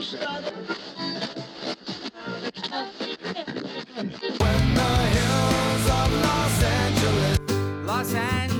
[0.00, 0.14] Los
[8.14, 8.59] Angeles,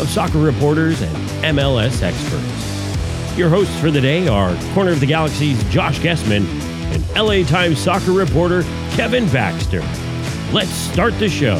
[0.00, 1.14] of soccer reporters and
[1.56, 3.36] MLS experts.
[3.36, 6.46] Your hosts for the day are Corner of the Galaxy's Josh Gessman
[6.92, 9.82] and LA Times soccer reporter Kevin Baxter.
[10.52, 11.58] Let's start the show.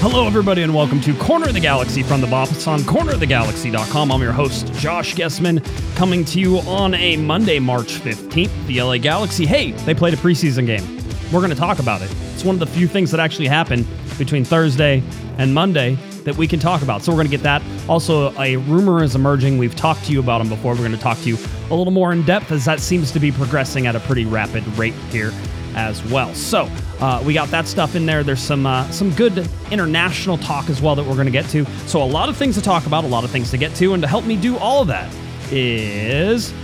[0.00, 4.10] Hello, everybody, and welcome to Corner of the Galaxy from the Bops on cornerofthegalaxy.com.
[4.10, 5.62] I'm your host, Josh Gessman,
[5.94, 8.66] coming to you on a Monday, March 15th.
[8.66, 10.96] The LA Galaxy, hey, they played a preseason game.
[11.30, 12.10] We're going to talk about it.
[12.32, 13.86] It's one of the few things that actually happened
[14.18, 15.02] between Thursday
[15.38, 17.02] and Monday that we can talk about.
[17.02, 17.62] So we're going to get that.
[17.88, 19.58] Also, a rumor is emerging.
[19.58, 20.72] We've talked to you about them before.
[20.72, 21.38] We're going to talk to you
[21.70, 24.66] a little more in depth as that seems to be progressing at a pretty rapid
[24.78, 25.32] rate here
[25.76, 26.34] as well.
[26.34, 26.68] So
[27.00, 28.22] uh, we got that stuff in there.
[28.22, 31.64] There's some uh, some good international talk as well that we're going to get to.
[31.86, 33.94] So a lot of things to talk about, a lot of things to get to,
[33.94, 35.12] and to help me do all of that
[35.50, 36.54] is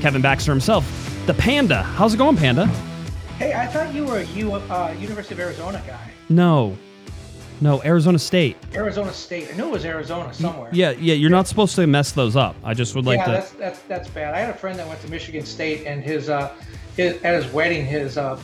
[0.00, 0.86] Kevin Baxter himself,
[1.26, 1.82] the Panda.
[1.82, 2.66] How's it going, Panda?
[3.36, 6.10] Hey, I thought you were a U, uh, University of Arizona guy.
[6.28, 6.76] No,
[7.60, 8.56] no, Arizona State.
[8.74, 9.48] Arizona State.
[9.52, 10.70] I knew it was Arizona somewhere.
[10.72, 11.14] Yeah, yeah.
[11.14, 12.56] You're not supposed to mess those up.
[12.64, 13.30] I just would like yeah, to.
[13.32, 14.34] that's that's that's bad.
[14.34, 16.52] I had a friend that went to Michigan State, and his uh,
[16.96, 18.40] his, at his wedding, his uh,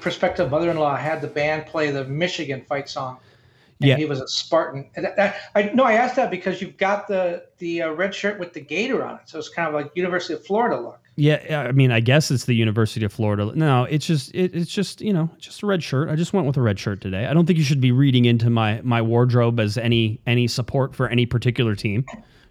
[0.00, 3.18] prospective mother-in-law had the band play the Michigan fight song.
[3.80, 3.96] And Yeah.
[3.96, 4.90] he was a Spartan.
[4.96, 8.14] And that, that, I no, I asked that because you've got the the uh, red
[8.14, 11.00] shirt with the gator on it, so it's kind of like University of Florida look.
[11.20, 13.50] Yeah, I mean, I guess it's the University of Florida.
[13.54, 16.08] No, it's just it, it's just you know just a red shirt.
[16.08, 17.26] I just went with a red shirt today.
[17.26, 20.94] I don't think you should be reading into my my wardrobe as any any support
[20.94, 22.04] for any particular team.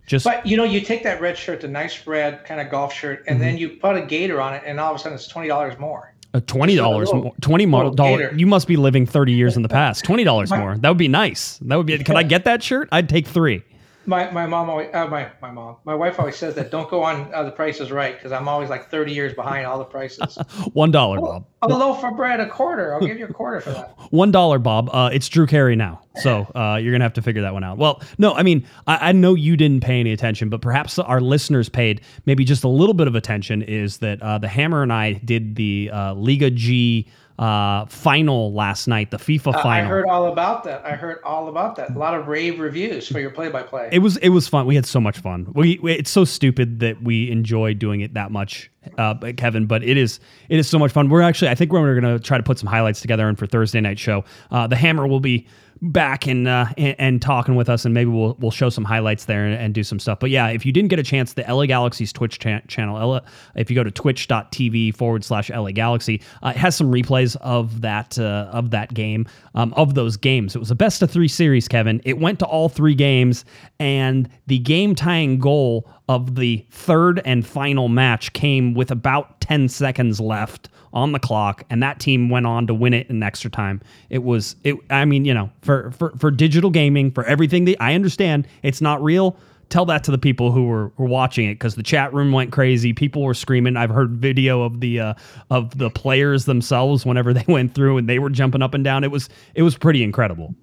[0.06, 2.94] Just But you know, you take that red shirt, the nice red kind of golf
[2.94, 3.46] shirt, and Mm-hmm.
[3.48, 5.80] then you put a gator on it, and all of a sudden it's twenty dollars
[5.80, 6.14] more.
[6.34, 7.34] uh, twenty dollars more.
[7.40, 8.38] Twenty dollars.
[8.38, 10.04] You must be living thirty years in the past.
[10.04, 10.78] Twenty dollars more.
[10.78, 11.58] That would be nice.
[11.62, 11.98] That would be.
[12.00, 12.90] Could I get that shirt?
[12.92, 13.64] I'd take three.
[14.08, 17.04] My my mom always uh, my my mom my wife always says that don't go
[17.04, 19.84] on uh, the Price is Right because I'm always like 30 years behind all the
[19.84, 20.38] prices.
[20.74, 21.46] One dollar, Bob.
[21.62, 22.94] a loaf of bread, a quarter.
[22.94, 23.98] I'll give you a quarter for that.
[24.12, 24.90] One dollar, Bob.
[24.94, 27.78] Uh, it's Drew Carey now, so uh, you're gonna have to figure that one out.
[27.78, 31.20] Well, no, I mean, I, I know you didn't pay any attention, but perhaps our
[31.20, 33.62] listeners paid maybe just a little bit of attention.
[33.62, 37.08] Is that uh, the Hammer and I did the uh, Liga G
[37.40, 40.84] uh, final last night, the FIFA Uh, I heard all about that.
[40.86, 41.92] I heard all about that.
[41.92, 43.90] A lot of rave reviews for your play-by-play.
[43.92, 44.66] it was it was fun.
[44.66, 45.48] We had so much fun.
[45.54, 49.68] We, we it's so stupid that we enjoy doing it that much, uh, Kevin.
[49.68, 51.10] But it is it is so much fun.
[51.10, 53.46] We're actually I think we're going to try to put some highlights together and for
[53.46, 54.26] Thursday night show.
[54.50, 55.46] Uh, the Hammer will be
[55.82, 59.26] back and, uh, and and talking with us, and maybe we'll we'll show some highlights
[59.26, 60.20] there and, and do some stuff.
[60.20, 63.20] But yeah, if you didn't get a chance, the LA Galaxy's Twitch cha- channel, LA,
[63.56, 67.82] if you go to twitch.tv forward slash LA Galaxy, uh, it has some replays of
[67.82, 70.56] that uh, of that game, um, of those games.
[70.56, 72.02] It was a best of three series, Kevin.
[72.06, 73.46] It went to all three games,
[73.80, 79.70] and the game tying goal of the third and final match came with about 10
[79.70, 83.50] seconds left on the clock and that team went on to win it in extra
[83.50, 83.82] time.
[84.10, 87.82] It was it i mean you know for for, for digital gaming for everything that
[87.82, 89.38] i understand it's not real.
[89.70, 92.54] Tell that to the people who were, were watching it because the chat room went
[92.54, 92.94] crazy.
[92.94, 93.76] People were screaming.
[93.76, 95.14] I've heard video of the uh,
[95.52, 99.04] of the players themselves whenever they went through and they were jumping up and down.
[99.04, 100.56] It was it was pretty incredible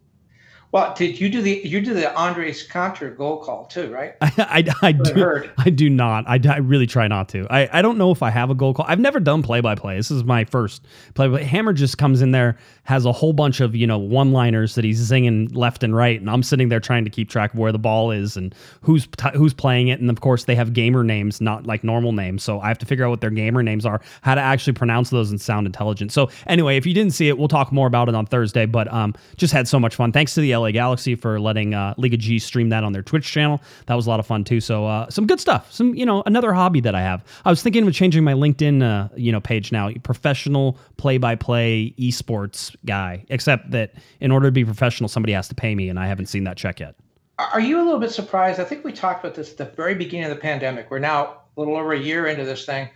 [0.75, 4.17] well, did you do the you do the Andres Cantor goal call too, right?
[4.21, 4.33] I,
[4.82, 5.53] I, I do, heard.
[5.56, 6.25] I do not.
[6.26, 7.47] I, I really try not to.
[7.49, 8.85] I, I don't know if I have a goal call.
[8.88, 9.94] I've never done play by play.
[9.94, 10.85] This is my first
[11.15, 11.44] play by play.
[11.44, 14.85] Hammer just comes in there, has a whole bunch of, you know, one liners that
[14.85, 16.21] he's zinging left and right.
[16.21, 19.06] And I'm sitting there trying to keep track of where the ball is and who's
[19.06, 20.00] t- who's playing it.
[20.00, 22.43] And of course, they have gamer names, not like normal names.
[22.43, 25.11] So I have to figure out what their gamer names are, how to actually pronounce
[25.11, 26.11] those and sound intelligent.
[26.11, 28.67] So anyway, if you didn't see it, we'll talk more about it on Thursday.
[28.67, 30.11] But um, just had so much fun.
[30.11, 33.02] Thanks to the LA Galaxy for letting uh, League of G stream that on their
[33.02, 33.61] Twitch channel.
[33.87, 34.61] That was a lot of fun too.
[34.61, 35.72] So uh, some good stuff.
[35.72, 37.25] Some you know another hobby that I have.
[37.44, 39.90] I was thinking of changing my LinkedIn uh, you know page now.
[40.02, 43.25] Professional play-by-play esports guy.
[43.28, 46.26] Except that in order to be professional, somebody has to pay me, and I haven't
[46.26, 46.94] seen that check yet.
[47.38, 48.60] Are you a little bit surprised?
[48.60, 50.88] I think we talked about this at the very beginning of the pandemic.
[50.90, 52.88] We're now a little over a year into this thing.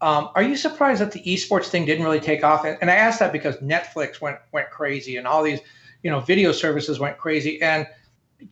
[0.00, 2.64] Um, are you surprised that the esports thing didn't really take off?
[2.64, 5.60] And, and I ask that because Netflix went went crazy, and all these,
[6.02, 7.86] you know, video services went crazy, and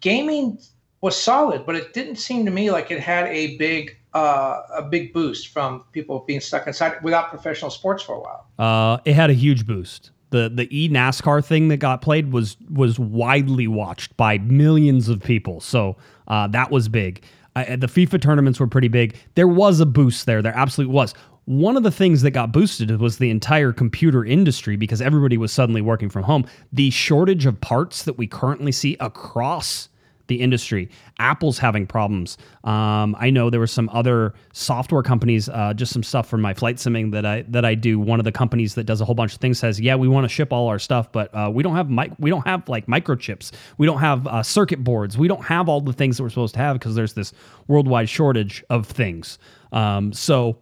[0.00, 0.58] gaming
[1.00, 4.82] was solid, but it didn't seem to me like it had a big uh, a
[4.82, 8.46] big boost from people being stuck inside without professional sports for a while.
[8.58, 10.10] Uh, it had a huge boost.
[10.30, 15.22] The the e NASCAR thing that got played was was widely watched by millions of
[15.22, 15.60] people.
[15.60, 15.96] So
[16.28, 17.24] uh, that was big.
[17.54, 19.16] Uh, the FIFA tournaments were pretty big.
[19.34, 20.42] There was a boost there.
[20.42, 21.14] There absolutely was.
[21.46, 25.52] One of the things that got boosted was the entire computer industry because everybody was
[25.52, 26.44] suddenly working from home.
[26.72, 29.88] The shortage of parts that we currently see across
[30.26, 30.90] the industry.
[31.18, 32.36] Apple's having problems.
[32.64, 36.52] Um, I know there were some other software companies, uh, just some stuff from my
[36.52, 37.98] flight simming that I that I do.
[38.00, 40.24] One of the companies that does a whole bunch of things says, "Yeah, we want
[40.24, 42.86] to ship all our stuff, but uh, we don't have mic- we don't have like
[42.86, 43.52] microchips.
[43.78, 45.16] We don't have uh, circuit boards.
[45.16, 47.32] We don't have all the things that we're supposed to have because there's this
[47.68, 49.38] worldwide shortage of things."
[49.72, 50.58] Um, so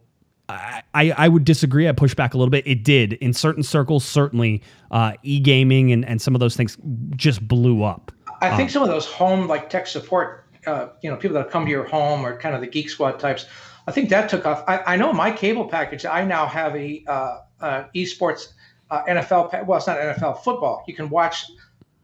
[0.48, 1.88] I, I would disagree.
[1.88, 2.66] I push back a little bit.
[2.66, 6.76] It did in certain circles, certainly uh, e gaming and, and some of those things
[7.16, 8.12] just blew up.
[8.40, 11.64] I think some of those home like tech support, uh, you know, people that come
[11.64, 13.46] to your home or kind of the Geek Squad types.
[13.86, 14.64] I think that took off.
[14.68, 16.04] I, I know my cable package.
[16.04, 18.52] I now have a uh, uh, esports
[18.90, 19.50] uh, NFL.
[19.50, 20.84] Pa- well, it's not NFL football.
[20.86, 21.46] You can watch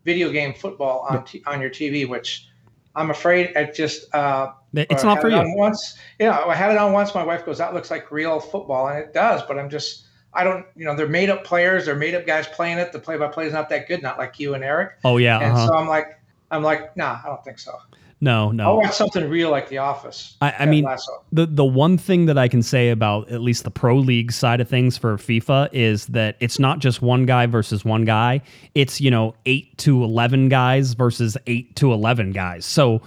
[0.04, 2.48] video game football on t- on your TV, which
[2.96, 5.36] I'm afraid it just uh, It's not for you.
[5.36, 7.14] on once, yeah, I had it on once.
[7.14, 9.42] My wife goes, "That looks like real football," and it does.
[9.42, 10.04] But I'm just,
[10.34, 11.86] I don't, you know, they're made up players.
[11.86, 12.92] They're made up guys playing it.
[12.92, 14.02] The play by play is not that good.
[14.02, 14.98] Not like you and Eric.
[15.04, 15.68] Oh yeah, And uh-huh.
[15.68, 16.20] so I'm like,
[16.50, 17.78] I'm like, nah, I don't think so.
[18.20, 18.64] No, no.
[18.64, 18.76] No.
[18.76, 20.36] watch something real like The Office.
[20.40, 21.24] I, I mean, Lasso.
[21.32, 24.60] the the one thing that I can say about at least the pro league side
[24.60, 28.42] of things for FIFA is that it's not just one guy versus one guy.
[28.74, 32.66] It's you know eight to eleven guys versus eight to eleven guys.
[32.66, 33.00] So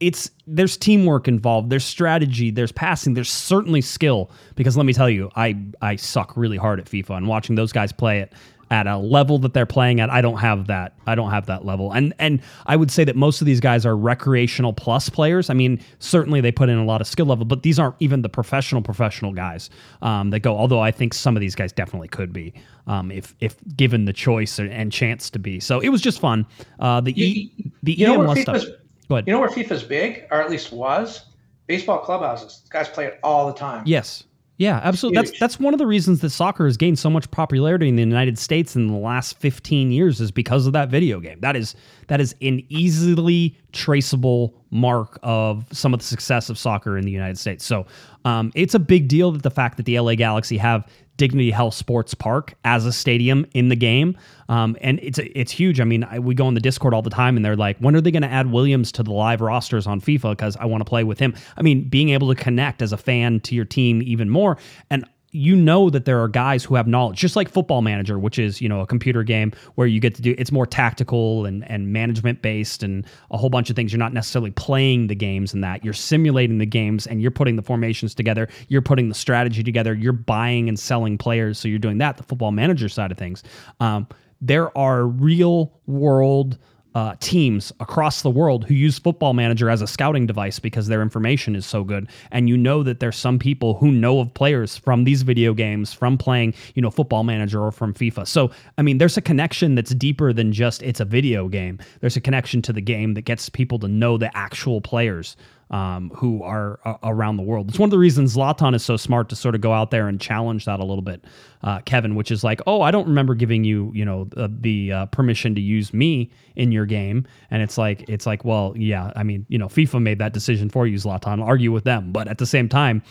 [0.00, 1.70] it's there's teamwork involved.
[1.70, 2.50] There's strategy.
[2.50, 3.14] There's passing.
[3.14, 4.30] There's certainly skill.
[4.54, 7.72] Because let me tell you, I I suck really hard at FIFA and watching those
[7.72, 8.32] guys play it
[8.70, 11.64] at a level that they're playing at i don't have that i don't have that
[11.64, 15.50] level and and i would say that most of these guys are recreational plus players
[15.50, 18.22] i mean certainly they put in a lot of skill level but these aren't even
[18.22, 19.70] the professional professional guys
[20.02, 22.52] um, that go although i think some of these guys definitely could be
[22.88, 26.46] um, if if given the choice and, chance to be so it was just fun
[26.80, 28.64] uh, the e the You EML stuff
[29.08, 31.26] go ahead you know where FIFA's big, or at least was?
[31.66, 32.62] Baseball clubhouses.
[32.70, 33.82] Guys play it all the time.
[33.86, 34.24] Yes.
[34.58, 35.22] Yeah, absolutely.
[35.22, 38.02] That's that's one of the reasons that soccer has gained so much popularity in the
[38.02, 41.38] United States in the last 15 years is because of that video game.
[41.40, 41.74] That is
[42.08, 47.10] that is an easily traceable mark of some of the success of soccer in the
[47.10, 47.64] United States.
[47.66, 47.86] So,
[48.26, 50.84] um, it's a big deal that the fact that the LA Galaxy have
[51.16, 54.18] Dignity Health Sports Park as a stadium in the game,
[54.48, 55.80] um, and it's it's huge.
[55.80, 57.94] I mean, I, we go on the Discord all the time, and they're like, "When
[57.94, 60.80] are they going to add Williams to the live rosters on FIFA?" Because I want
[60.80, 61.34] to play with him.
[61.56, 64.58] I mean, being able to connect as a fan to your team even more,
[64.90, 65.06] and
[65.36, 68.60] you know that there are guys who have knowledge, just like Football Manager, which is
[68.60, 71.92] you know a computer game where you get to do it's more tactical and and
[71.92, 73.92] management based and a whole bunch of things.
[73.92, 77.56] You're not necessarily playing the games and that you're simulating the games and you're putting
[77.56, 81.58] the formations together, you're putting the strategy together, you're buying and selling players.
[81.58, 82.16] So you're doing that.
[82.16, 83.42] The Football Manager side of things.
[83.80, 84.08] Um,
[84.40, 86.58] there are real world
[86.96, 91.02] uh, teams across the world who use Football Manager as a scouting device because their
[91.02, 92.08] information is so good.
[92.30, 95.92] And you know that there's some people who know of players from these video games,
[95.92, 98.26] from playing, you know, Football Manager or from FIFA.
[98.26, 101.78] So, I mean, there's a connection that's deeper than just it's a video game.
[102.00, 105.36] There's a connection to the game that gets people to know the actual players
[105.70, 107.68] um, who are uh, around the world.
[107.68, 110.08] It's one of the reasons Zlatan is so smart to sort of go out there
[110.08, 111.24] and challenge that a little bit,
[111.62, 112.14] uh, Kevin.
[112.14, 115.54] Which is like, oh, I don't remember giving you, you know, uh, the uh, permission
[115.54, 119.46] to use me in your game, and it's like, it's like, well, yeah, I mean,
[119.48, 121.44] you know, FIFA made that decision for you, Zlatan.
[121.44, 123.02] Argue with them, but at the same time,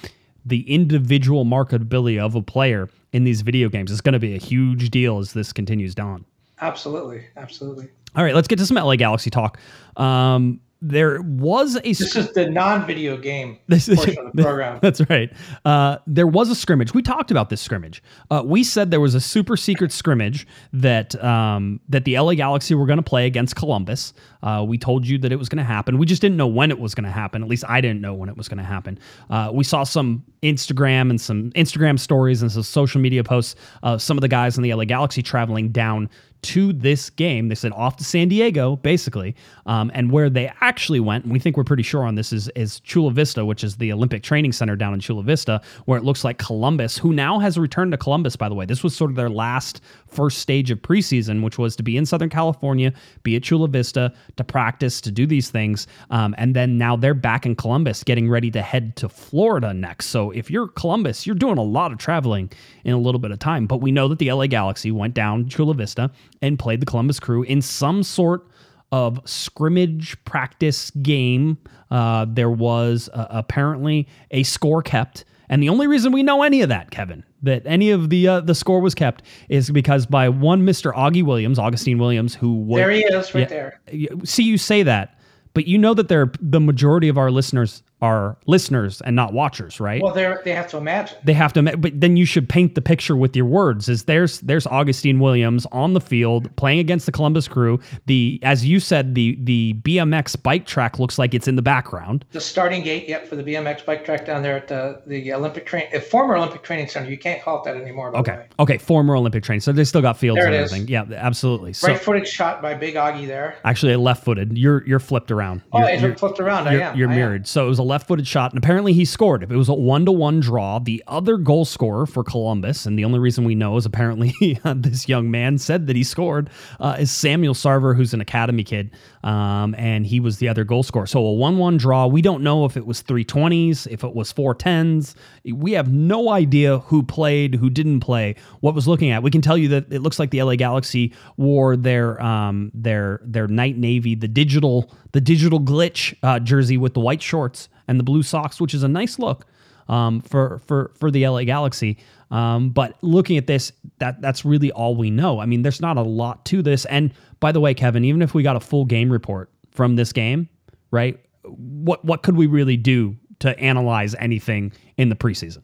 [0.45, 4.39] the individual marketability of a player in these video games is going to be a
[4.39, 6.23] huge deal as this continues on.
[6.61, 7.89] Absolutely, absolutely.
[8.15, 9.59] All right, let's get to some LA Galaxy talk.
[9.97, 14.79] Um, there was a This is the non-video game This is portion of the program.
[14.81, 15.31] That's right.
[15.63, 16.93] Uh, there was a scrimmage.
[16.93, 18.03] We talked about this scrimmage.
[18.29, 22.75] Uh, we said there was a super secret scrimmage that um, that the LA Galaxy
[22.75, 24.13] were going to play against Columbus.
[24.43, 25.97] Uh, we told you that it was going to happen.
[25.97, 27.41] We just didn't know when it was going to happen.
[27.41, 28.99] At least I didn't know when it was going to happen.
[29.29, 34.01] Uh, we saw some Instagram and some Instagram stories and some social media posts of
[34.03, 36.09] some of the guys in the LA Galaxy traveling down
[36.45, 37.49] to this game.
[37.49, 39.35] They said off to San Diego, basically.
[39.65, 42.79] Um, and where they actually went, we think we're pretty sure on this, is, is
[42.81, 46.23] Chula Vista, which is the Olympic Training Center down in Chula Vista, where it looks
[46.23, 48.65] like Columbus, who now has returned to Columbus, by the way.
[48.65, 52.05] This was sort of their last first stage of preseason, which was to be in
[52.05, 55.87] Southern California, be at Chula Vista to practice, to do these things.
[56.11, 60.07] Um, and then now they're back in Columbus, getting ready to head to Florida next.
[60.07, 62.51] So if you're Columbus, you're doing a lot of traveling
[62.83, 63.65] in a little bit of time.
[63.65, 66.11] But we know that the LA Galaxy went down Chula Vista
[66.41, 68.47] and played the Columbus Crew in some sort
[68.91, 71.57] of scrimmage practice game.
[71.91, 75.25] Uh, there was uh, apparently a score kept.
[75.49, 78.41] And the only reason we know any of that, Kevin, that any of the uh,
[78.41, 80.91] the score was kept, is because by one Mr.
[80.93, 83.47] Augie Williams, Augustine Williams, who was There he is, right Yeah.
[83.47, 84.09] there.
[84.23, 85.19] See, you say that,
[85.53, 89.79] but you know that they're the majority of our listeners are listeners and not watchers,
[89.79, 90.01] right?
[90.01, 91.17] Well, they they have to imagine.
[91.23, 93.89] they have to, but then you should paint the picture with your words.
[93.89, 97.79] Is there's there's Augustine Williams on the field playing against the Columbus Crew.
[98.05, 102.25] The as you said, the the BMX bike track looks like it's in the background.
[102.31, 105.65] The starting gate, yep, for the BMX bike track down there at the, the Olympic
[105.65, 107.09] train, former Olympic Training Center.
[107.09, 108.15] You can't call it that anymore.
[108.17, 110.71] Okay, okay, former Olympic train, so they still got fields There and it is.
[110.73, 110.87] everything.
[110.89, 111.73] Yeah, absolutely.
[111.73, 113.57] So Right footed shot by Big Augie there.
[113.65, 114.57] actually, a left-footed.
[114.57, 115.61] You're you're flipped around.
[115.73, 116.67] Oh, You're- you're- flipped around.
[116.67, 116.97] I you're, am.
[116.97, 117.17] you're I am.
[117.19, 117.47] mirrored.
[117.47, 119.41] So it was a left-footed shot, and apparently he scored.
[119.41, 120.79] If it was a one-to-one draw.
[120.79, 124.33] The other goal scorer for Columbus, and the only reason we know is apparently
[124.75, 126.49] this young man said that he scored,
[126.81, 128.91] uh, is Samuel Sarver, who's an academy kid,
[129.23, 131.07] um, and he was the other goal scorer.
[131.07, 132.05] So a one-one draw.
[132.05, 135.15] We don't know if it was three twenties, if it was four tens.
[135.45, 139.23] We have no idea who played, who didn't play, what was looking at.
[139.23, 143.21] We can tell you that it looks like the LA Galaxy wore their um, their
[143.23, 147.97] their night navy, the digital the digital glitch uh, jersey with the white shorts and
[147.97, 149.45] the blue socks, which is a nice look
[149.87, 151.97] um, for for for the LA Galaxy.
[152.31, 155.39] Um, but looking at this, that that's really all we know.
[155.39, 156.83] I mean, there's not a lot to this.
[156.85, 160.11] And by the way, Kevin, even if we got a full game report from this
[160.11, 160.49] game,
[160.91, 161.17] right?
[161.43, 165.61] What what could we really do to analyze anything in the preseason?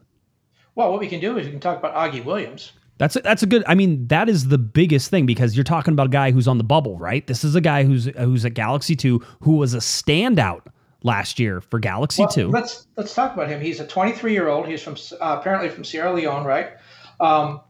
[0.76, 2.72] Well, what we can do is we can talk about Augie Williams.
[3.02, 3.64] That's a, that's a good.
[3.66, 6.60] I mean, that is the biggest thing because you're talking about a guy who's on
[6.60, 7.26] the bubble, right?
[7.26, 10.68] This is a guy who's who's at Galaxy Two, who was a standout
[11.02, 12.50] last year for Galaxy Well, Two.
[12.50, 13.60] Let's let's talk about him.
[13.60, 14.68] He's a 23 year old.
[14.68, 16.74] He's from uh, apparently from Sierra Leone, right?
[17.20, 17.62] Um,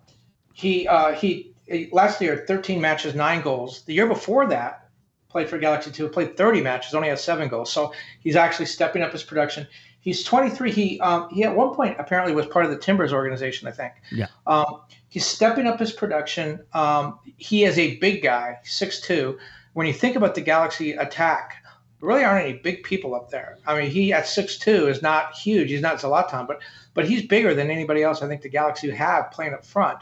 [0.52, 1.54] he uh, he
[1.94, 3.84] last year 13 matches, nine goals.
[3.84, 4.90] The year before that,
[5.30, 7.72] played for Galaxy Two, played 30 matches, only had seven goals.
[7.72, 9.66] So he's actually stepping up his production.
[10.02, 10.72] He's 23.
[10.74, 13.94] He um, he at one point apparently was part of the Timbers organization, I think.
[14.12, 14.28] Yeah.
[14.46, 16.62] Um, he's stepping up his production.
[16.74, 19.38] Um, he is a big guy, 6'2".
[19.74, 21.64] When you think about the Galaxy attack,
[22.00, 23.60] there really aren't any big people up there.
[23.68, 25.70] I mean, he at 6'2 is not huge.
[25.70, 26.62] He's not Zlatan, but
[26.94, 30.00] but he's bigger than anybody else I think the Galaxy have playing up front.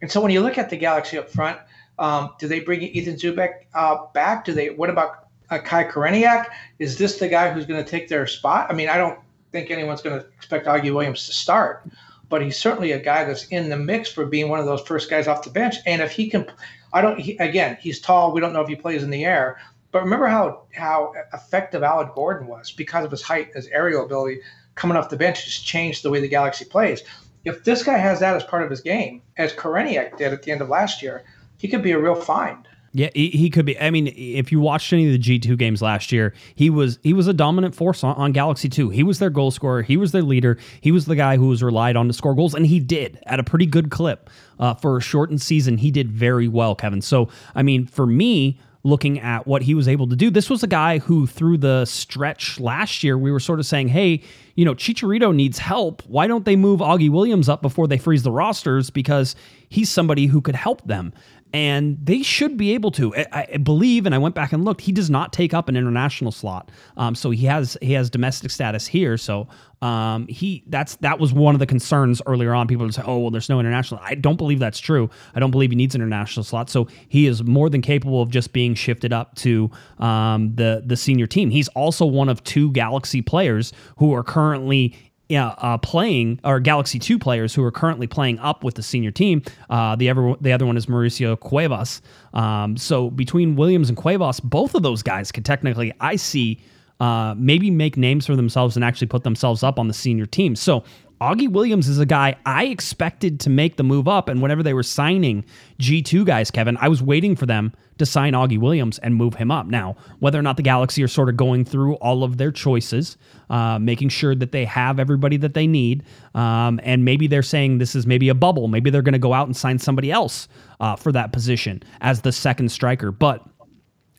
[0.00, 1.58] And so when you look at the Galaxy up front,
[1.98, 4.44] um, do they bring Ethan Zubak uh, back?
[4.44, 4.70] Do they?
[4.70, 6.46] What about uh, Kai Koreniuk?
[6.78, 8.66] Is this the guy who's going to take their spot?
[8.70, 9.18] I mean, I don't
[9.50, 11.84] think anyone's going to expect Augie Williams to start,
[12.32, 15.10] but he's certainly a guy that's in the mix for being one of those first
[15.10, 15.76] guys off the bench.
[15.84, 16.46] And if he can,
[16.94, 17.20] I don't.
[17.20, 18.32] He, again, he's tall.
[18.32, 19.58] We don't know if he plays in the air.
[19.90, 24.40] But remember how how effective Alan Gordon was because of his height, his aerial ability,
[24.76, 27.02] coming off the bench just changed the way the Galaxy plays.
[27.44, 30.52] If this guy has that as part of his game, as Koreniuk did at the
[30.52, 31.24] end of last year,
[31.58, 32.66] he could be a real find.
[32.94, 33.78] Yeah, he, he could be.
[33.80, 36.98] I mean, if you watched any of the G two games last year, he was
[37.02, 38.90] he was a dominant force on, on Galaxy two.
[38.90, 39.80] He was their goal scorer.
[39.80, 40.58] He was their leader.
[40.82, 43.40] He was the guy who was relied on to score goals, and he did at
[43.40, 45.78] a pretty good clip uh, for a shortened season.
[45.78, 47.00] He did very well, Kevin.
[47.00, 50.62] So, I mean, for me, looking at what he was able to do, this was
[50.62, 54.22] a guy who, through the stretch last year, we were sort of saying, hey,
[54.54, 56.02] you know, Chicharito needs help.
[56.06, 58.90] Why don't they move Augie Williams up before they freeze the rosters?
[58.90, 59.34] Because
[59.70, 61.14] he's somebody who could help them.
[61.52, 63.14] And they should be able to.
[63.14, 64.80] I, I believe, and I went back and looked.
[64.80, 68.50] He does not take up an international slot, um, so he has he has domestic
[68.50, 69.18] status here.
[69.18, 69.48] So
[69.82, 72.68] um, he that's that was one of the concerns earlier on.
[72.68, 75.10] People would say, "Oh, well, there's no international." I don't believe that's true.
[75.34, 76.70] I don't believe he needs an international slot.
[76.70, 80.96] So he is more than capable of just being shifted up to um, the the
[80.96, 81.50] senior team.
[81.50, 84.96] He's also one of two Galaxy players who are currently
[85.28, 89.10] yeah, uh, playing or Galaxy Two players who are currently playing up with the senior
[89.10, 89.42] team.
[89.70, 92.02] Uh, the ever the other one is Mauricio Cuevas.
[92.34, 96.60] Um, so between Williams and Cuevas, both of those guys could technically, I see.
[97.02, 100.54] uh, maybe make names for themselves and actually put themselves up on the senior team.
[100.54, 100.84] So
[101.22, 104.28] Augie Williams is a guy I expected to make the move up.
[104.28, 105.44] And whenever they were signing
[105.78, 109.48] G2 guys, Kevin, I was waiting for them to sign Augie Williams and move him
[109.48, 109.68] up.
[109.68, 113.16] Now, whether or not the Galaxy are sort of going through all of their choices,
[113.50, 116.02] uh, making sure that they have everybody that they need,
[116.34, 118.66] um, and maybe they're saying this is maybe a bubble.
[118.66, 120.48] Maybe they're going to go out and sign somebody else
[120.80, 123.12] uh, for that position as the second striker.
[123.12, 123.46] But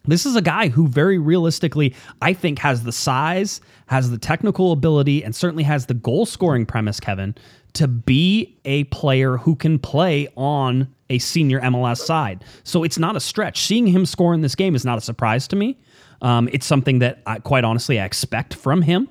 [0.06, 4.72] this is a guy who very realistically, I think, has the size, has the technical
[4.72, 7.36] ability, and certainly has the goal scoring premise, Kevin,
[7.74, 12.44] to be a player who can play on a senior MLS side.
[12.64, 13.66] So it's not a stretch.
[13.66, 15.80] Seeing him score in this game is not a surprise to me.
[16.22, 19.10] Um, it's something that, I, quite honestly, I expect from him.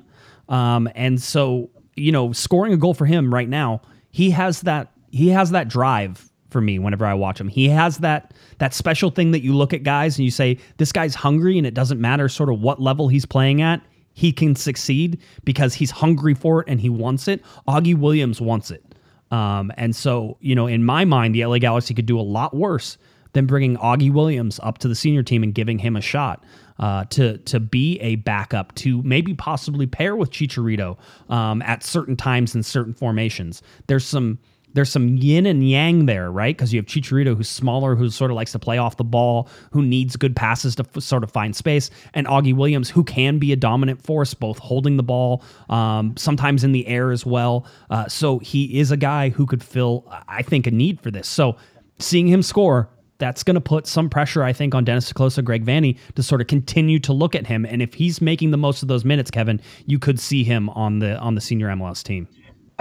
[0.49, 4.92] Um, and so, you know, scoring a goal for him right now, he has that
[5.11, 7.49] he has that drive for me whenever I watch him.
[7.49, 10.92] He has that that special thing that you look at guys and you say this
[10.92, 13.82] guy's hungry and it doesn't matter sort of what level he's playing at.
[14.14, 17.42] He can succeed because he's hungry for it and he wants it.
[17.66, 18.85] Augie Williams wants it.
[19.30, 22.54] Um, and so, you know, in my mind, the LA Galaxy could do a lot
[22.54, 22.99] worse
[23.32, 26.44] than bringing Augie Williams up to the senior team and giving him a shot
[26.78, 30.99] uh, to to be a backup to maybe possibly pair with Chicharito
[31.30, 33.62] um, at certain times in certain formations.
[33.87, 34.38] There's some
[34.74, 36.56] there's some yin and yang there, right?
[36.56, 39.48] Because you have Chicharito, who's smaller, who sort of likes to play off the ball,
[39.70, 43.38] who needs good passes to f- sort of find space, and Augie Williams, who can
[43.38, 47.66] be a dominant force, both holding the ball, um, sometimes in the air as well.
[47.90, 51.28] Uh, so he is a guy who could fill, I think, a need for this.
[51.28, 51.56] So
[51.98, 52.88] seeing him score,
[53.18, 56.40] that's going to put some pressure, I think, on Dennis Kloese, Greg Vanney to sort
[56.40, 57.64] of continue to look at him.
[57.64, 60.98] And if he's making the most of those minutes, Kevin, you could see him on
[60.98, 62.26] the on the senior MLS team.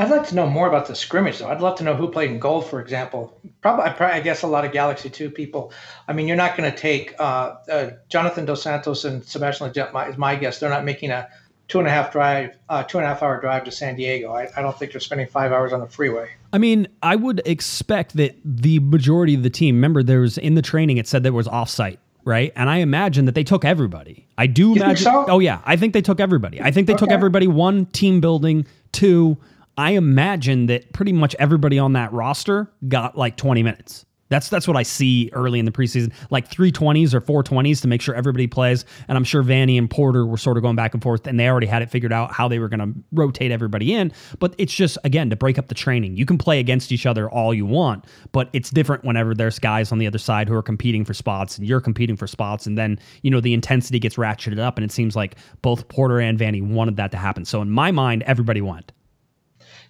[0.02, 1.48] I'd like to know more about the scrimmage, though.
[1.48, 3.40] I'd love to know who played in goal, for example.
[3.62, 5.72] Probably, I guess, a lot of Galaxy Two people.
[6.08, 10.10] I mean, you're not going to take uh, uh, Jonathan Dos Santos and Sebastian Lletget,
[10.10, 10.60] is my guess.
[10.60, 11.30] They're not making a
[11.68, 14.34] two and a half drive, uh, two and a half hour drive to San Diego.
[14.34, 16.32] I, I don't think they're spending five hours on the freeway.
[16.52, 19.76] I mean, I would expect that the majority of the team.
[19.76, 22.54] Remember, there was in the training it said there was offsite right?
[22.56, 24.28] And I imagine that they took everybody.
[24.38, 24.96] I do You imagine.
[24.96, 25.26] think so?
[25.28, 26.62] Oh yeah, I think they took everybody.
[26.62, 27.48] I think they took everybody.
[27.48, 28.68] One team building.
[28.92, 29.38] Two,
[29.78, 34.06] I imagine that pretty much everybody on that roster got like 20 minutes.
[34.32, 37.82] That's that's what I see early in the preseason, like three twenties or four twenties
[37.82, 38.86] to make sure everybody plays.
[39.10, 41.50] And I'm sure Vanney and Porter were sort of going back and forth, and they
[41.50, 44.14] already had it figured out how they were going to rotate everybody in.
[44.40, 46.16] But it's just again to break up the training.
[46.16, 49.92] You can play against each other all you want, but it's different whenever there's guys
[49.92, 52.78] on the other side who are competing for spots, and you're competing for spots, and
[52.78, 56.40] then you know the intensity gets ratcheted up, and it seems like both Porter and
[56.40, 57.44] Vanney wanted that to happen.
[57.44, 58.94] So in my mind, everybody went.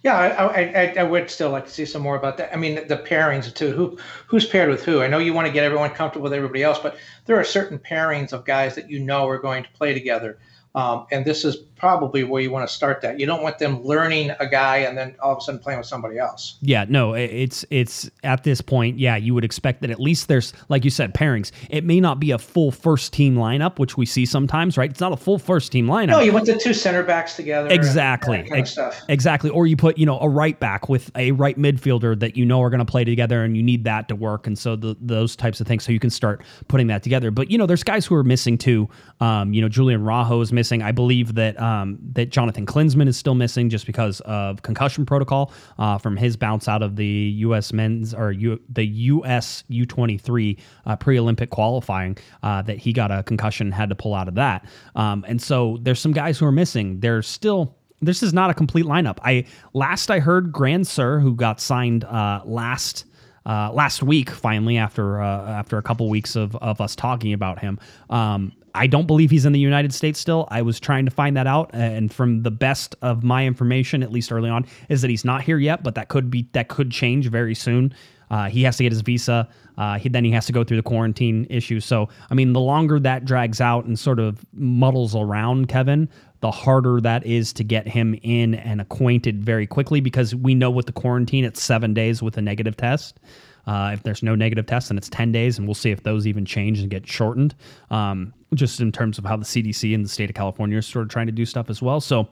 [0.02, 2.52] Yeah, I, I, I, would still like to see some more about that.
[2.52, 3.70] I mean, the pairings too.
[3.70, 5.00] Who who's paired with who?
[5.00, 7.78] I know you want to get everyone comfortable with everybody else, but there are certain
[7.78, 10.38] pairings of guys that you know are going to play together.
[10.74, 13.18] Um, and this is probably where you want to start that.
[13.18, 15.86] You don't want them learning a guy and then all of a sudden playing with
[15.88, 16.56] somebody else.
[16.60, 20.52] Yeah, no, it's it's at this point, yeah, you would expect that at least there's
[20.68, 21.50] like you said pairings.
[21.70, 24.90] It may not be a full first team lineup, which we see sometimes, right?
[24.90, 26.06] It's not a full first team lineup.
[26.06, 27.68] No, you want the two center backs together.
[27.68, 28.36] Exactly.
[28.36, 29.00] that kind of Ex- stuff.
[29.08, 29.50] Exactly.
[29.50, 32.62] Or you put, you know, a right back with a right midfielder that you know
[32.62, 34.46] are going to play together and you need that to work.
[34.46, 35.82] And so the, those types of things.
[35.82, 37.32] So you can start putting that together.
[37.32, 38.88] But, you know, there's guys who are missing too.
[39.18, 40.80] Um, you know, Julian Araujo is missing.
[40.80, 41.71] I believe that um,
[42.12, 46.68] that Jonathan Klinsmann is still missing just because of concussion protocol uh, from his bounce
[46.68, 47.72] out of the U.S.
[47.72, 49.64] men's or U, the U.S.
[49.70, 54.28] U23 uh, pre Olympic qualifying uh, that he got a concussion had to pull out
[54.28, 54.66] of that.
[54.94, 57.00] Um, and so there's some guys who are missing.
[57.00, 59.18] There's still this is not a complete lineup.
[59.22, 63.04] I last I heard Grandsir, who got signed uh, last
[63.46, 67.60] uh, last week, finally after uh, after a couple weeks of, of us talking about
[67.60, 67.78] him.
[68.10, 70.48] Um, I don't believe he's in the United States still.
[70.50, 74.10] I was trying to find that out, and from the best of my information, at
[74.10, 75.82] least early on, is that he's not here yet.
[75.82, 77.94] But that could be that could change very soon.
[78.30, 79.46] Uh, he has to get his visa.
[79.76, 81.80] Uh, he, then he has to go through the quarantine issue.
[81.80, 86.08] So, I mean, the longer that drags out and sort of muddles around Kevin,
[86.40, 90.70] the harder that is to get him in and acquainted very quickly because we know
[90.70, 93.20] with the quarantine, it's seven days with a negative test.
[93.66, 96.26] Uh, if there's no negative test, then it's 10 days, and we'll see if those
[96.26, 97.54] even change and get shortened,
[97.90, 101.04] um, just in terms of how the CDC and the state of California are sort
[101.04, 102.00] of trying to do stuff as well.
[102.00, 102.28] So,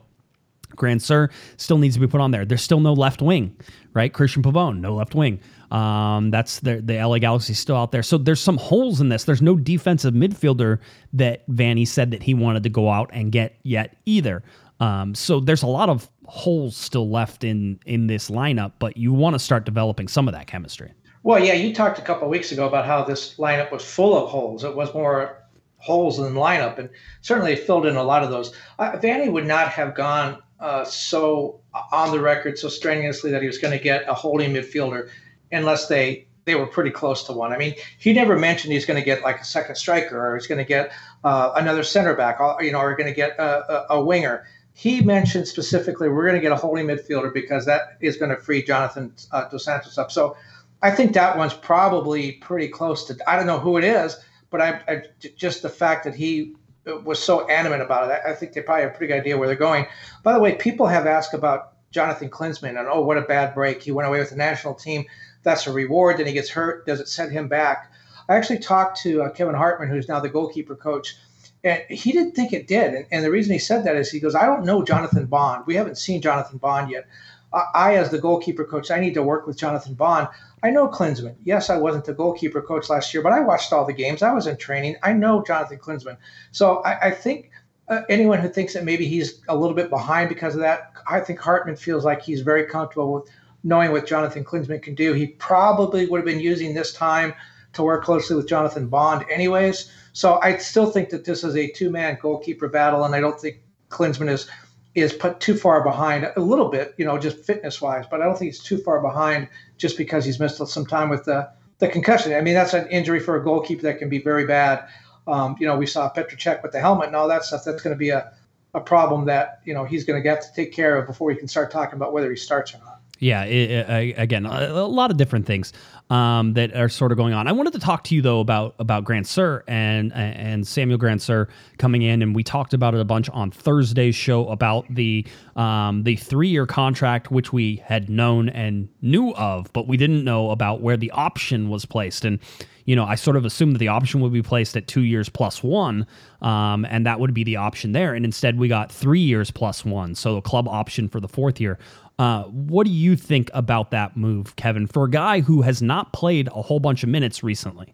[0.75, 2.45] Grandsir still needs to be put on there.
[2.45, 3.55] There's still no left wing,
[3.93, 4.11] right?
[4.11, 5.39] Cristian Pavón, no left wing.
[5.69, 8.03] Um, that's the the LA Galaxy still out there.
[8.03, 9.23] So there's some holes in this.
[9.23, 10.79] There's no defensive midfielder
[11.13, 14.43] that Vanney said that he wanted to go out and get yet either.
[14.79, 19.13] Um, so there's a lot of holes still left in in this lineup, but you
[19.13, 20.91] want to start developing some of that chemistry.
[21.23, 24.17] Well, yeah, you talked a couple of weeks ago about how this lineup was full
[24.17, 24.63] of holes.
[24.63, 25.37] It was more
[25.77, 26.89] holes than lineup, and
[27.21, 28.53] certainly filled in a lot of those.
[28.79, 31.59] Uh, Vanney would not have gone uh, so
[31.91, 35.09] on the record so strenuously that he was going to get a holding midfielder
[35.51, 37.53] unless they they were pretty close to one.
[37.53, 40.47] I mean, he never mentioned he's going to get like a second striker or he's
[40.47, 40.91] going to get
[41.23, 44.47] uh, another center back, uh, you know, or going to get a, a, a, winger.
[44.73, 48.37] He mentioned specifically we're going to get a holding midfielder because that is going to
[48.37, 50.11] free Jonathan uh, Dos Santos up.
[50.11, 50.35] So
[50.81, 53.17] I think that one's probably pretty close to.
[53.27, 54.17] I don't know who it is,
[54.49, 55.01] but I, I
[55.35, 56.55] just the fact that he
[57.03, 58.21] was so animate about it.
[58.25, 59.85] I, I think they probably have a pretty good idea where they're going.
[60.23, 63.83] By the way, people have asked about Jonathan Klinsmann and oh, what a bad break.
[63.83, 65.05] He went away with the national team.
[65.43, 66.17] That's a reward.
[66.17, 66.85] Then he gets hurt.
[66.85, 67.91] Does it set him back?
[68.29, 71.15] I actually talked to uh, Kevin Hartman, who's now the goalkeeper coach,
[71.63, 72.93] and he didn't think it did.
[72.93, 75.65] And, and, the reason he said that is he goes, I don't know Jonathan Bond.
[75.67, 77.07] We haven't seen Jonathan Bond yet.
[77.53, 80.29] I, as the goalkeeper coach, I need to work with Jonathan Bond.
[80.63, 81.35] I know Klinsmann.
[81.43, 84.21] Yes, I wasn't the goalkeeper coach last year, but I watched all the games.
[84.21, 84.95] I was in training.
[85.01, 86.17] I know Jonathan Klinsmann.
[86.51, 87.49] So I, I think
[87.87, 91.19] uh, anyone who thinks that maybe he's a little bit behind because of that, I
[91.19, 93.29] think Hartman feels like he's very comfortable with
[93.63, 95.13] knowing what Jonathan Klinsmann can do.
[95.13, 97.33] He probably would have been using this time
[97.73, 99.91] to work closely with Jonathan Bond, anyways.
[100.13, 103.61] So I still think that this is a two-man goalkeeper battle, and I don't think
[103.89, 104.49] Klinsmann is
[104.93, 108.05] is put too far behind a little bit, you know, just fitness-wise.
[108.09, 111.25] But I don't think he's too far behind just because he's missed some time with
[111.25, 111.49] the
[111.79, 112.33] the concussion.
[112.33, 114.87] I mean, that's an injury for a goalkeeper that can be very bad.
[115.27, 117.63] Um, you know, we saw Petr Cech with the helmet and all that stuff.
[117.65, 118.31] That's going to be a,
[118.73, 121.35] a problem that you know he's going to have to take care of before we
[121.35, 122.90] can start talking about whether he starts or not.
[123.21, 125.73] Yeah, it, it, again, a, lot of different things
[126.09, 127.47] um, that are sort of going on.
[127.47, 132.01] I wanted to talk to you though about about Grandsir and and Samuel Grandsir coming
[132.01, 136.15] in, and we talked about it a bunch on Thursday's show about the um, the
[136.15, 140.81] three year contract, which we had known and knew of, but we didn't know about
[140.81, 142.25] where the option was placed.
[142.25, 142.39] And
[142.85, 145.29] you know, I sort of assumed that the option would be placed at two years
[145.29, 146.07] plus one,
[146.41, 148.15] um, and that would be the option there.
[148.15, 151.61] And instead, we got three years plus one, so a club option for the fourth
[151.61, 151.77] year.
[152.19, 156.13] Uh, what do you think about that move, Kevin, for a guy who has not
[156.13, 157.93] played a whole bunch of minutes recently?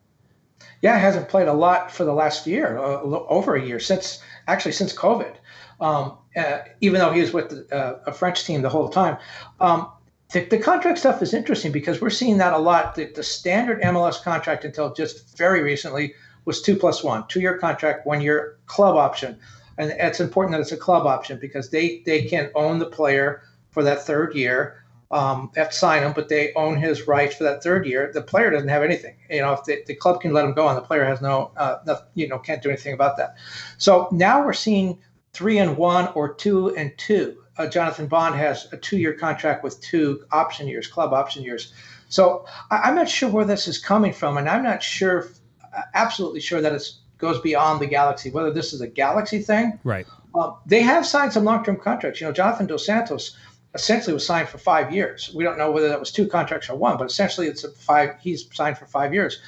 [0.82, 4.74] Yeah, hasn't played a lot for the last year, uh, over a year since actually
[4.74, 5.36] since COVID.
[5.80, 9.18] Um, uh, even though he was with the, uh, a French team the whole time.
[9.60, 9.92] Um,
[10.32, 12.96] the, the, contract stuff is interesting because we're seeing that a lot.
[12.96, 16.14] The, the, standard MLS contract until just very recently
[16.46, 19.40] was two plus one, two year contract, one year club option.
[19.78, 23.44] And it's important that it's a club option because they, they can own the player
[23.78, 24.84] for that third year.
[25.12, 28.10] Um, they have to sign him, but they own his rights for that third year.
[28.12, 29.16] The player doesn't have anything.
[29.30, 31.52] You know, if the, the club can let him go, and the player has no,
[31.58, 33.36] uh, no, you know, can't do anything about that.
[33.78, 34.98] So now we're seeing
[35.32, 37.38] three and one or two and two.
[37.60, 41.72] Uh, Jonathan Bond has a two-year contract with two option years, club option years.
[42.10, 45.30] So I, am not sure where this is coming from, and I'm not sure,
[45.94, 46.82] absolutely sure that it
[47.20, 48.32] goes beyond the Galaxy.
[48.32, 50.08] Whether this is a Galaxy thing, right?
[50.38, 52.22] Uh, they have signed some long-term contracts.
[52.22, 53.36] You know, Jonathan Dos Santos
[53.74, 55.32] essentially was signed for five years.
[55.36, 58.16] We don't know whether that was two contracts or one, but essentially it's a five.
[58.20, 59.40] He's signed for five years.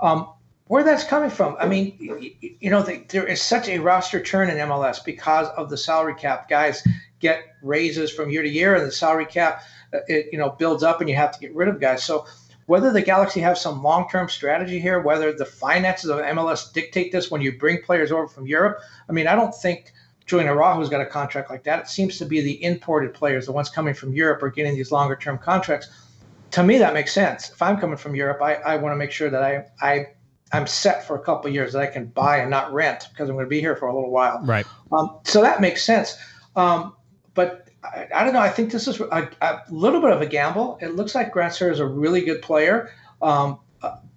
[0.00, 0.28] Um,
[0.66, 1.56] where that's coming from?
[1.58, 2.30] I mean, you,
[2.60, 6.14] you know, the, there is such a roster churn in MLS because of the salary
[6.14, 6.48] cap.
[6.48, 6.86] Guys
[7.18, 10.82] get raises from year to year, and the salary cap, uh, it you know builds
[10.82, 12.04] up, and you have to get rid of guys.
[12.04, 12.26] So
[12.66, 17.28] whether the Galaxy have some long-term strategy here, whether the finances of MLS dictate this
[17.28, 18.78] when you bring players over from Europe,
[19.08, 19.92] I mean, I don't think
[20.30, 21.80] Julian Araujo's got a contract like that.
[21.80, 24.92] It seems to be the imported players, the ones coming from Europe, are getting these
[24.92, 25.88] longer term contracts.
[26.52, 27.50] To me, that makes sense.
[27.50, 30.06] If I'm coming from Europe, I, I want to make sure that I, I
[30.52, 33.28] I'm set for a couple of years that I can buy and not rent because
[33.28, 34.40] I'm going to be here for a little while.
[34.44, 34.64] Right.
[34.92, 36.16] Um, so that makes sense.
[36.54, 36.94] Um,
[37.34, 38.38] but I, I, don't know.
[38.38, 40.78] I think this is a, a, little bit of a gamble.
[40.80, 43.58] It looks like Grandsir is a really good player, um,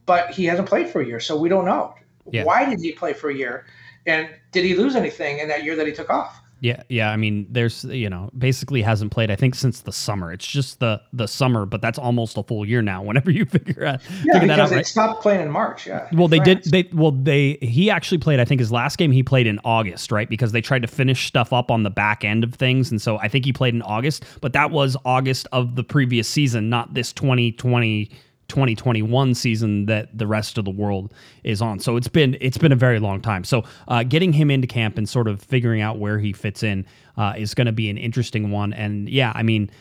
[0.06, 1.95] but he hasn't played for a year, so we don't know.
[2.30, 2.43] Yeah.
[2.43, 3.65] Why did he play for a year?
[4.06, 6.44] And did he lose anything in that year that he took off?
[6.63, 7.12] Yeah, yeah.
[7.12, 9.30] I mean, there's you know basically hasn't played.
[9.30, 10.32] I think since the summer.
[10.32, 13.04] It's just the the summer, but that's almost a full year now.
[13.04, 14.88] Whenever you figure out, yeah, because out, they right?
[14.88, 15.86] stopped playing in March.
[15.86, 16.08] Yeah.
[16.13, 16.63] Well, they France.
[16.63, 16.72] did.
[16.72, 18.39] They well they he actually played.
[18.39, 20.30] I think his last game he played in August, right?
[20.30, 23.18] Because they tried to finish stuff up on the back end of things, and so
[23.18, 24.24] I think he played in August.
[24.39, 28.10] But that was August of the previous season, not this 2020
[28.54, 31.12] 2021 season that the rest of the world
[31.44, 31.80] is on.
[31.80, 33.44] So it's been it's been a very long time.
[33.44, 36.86] So uh, getting him into camp and sort of figuring out where he fits in
[37.18, 38.72] uh, is going to be an interesting one.
[38.72, 39.72] And yeah, I mean,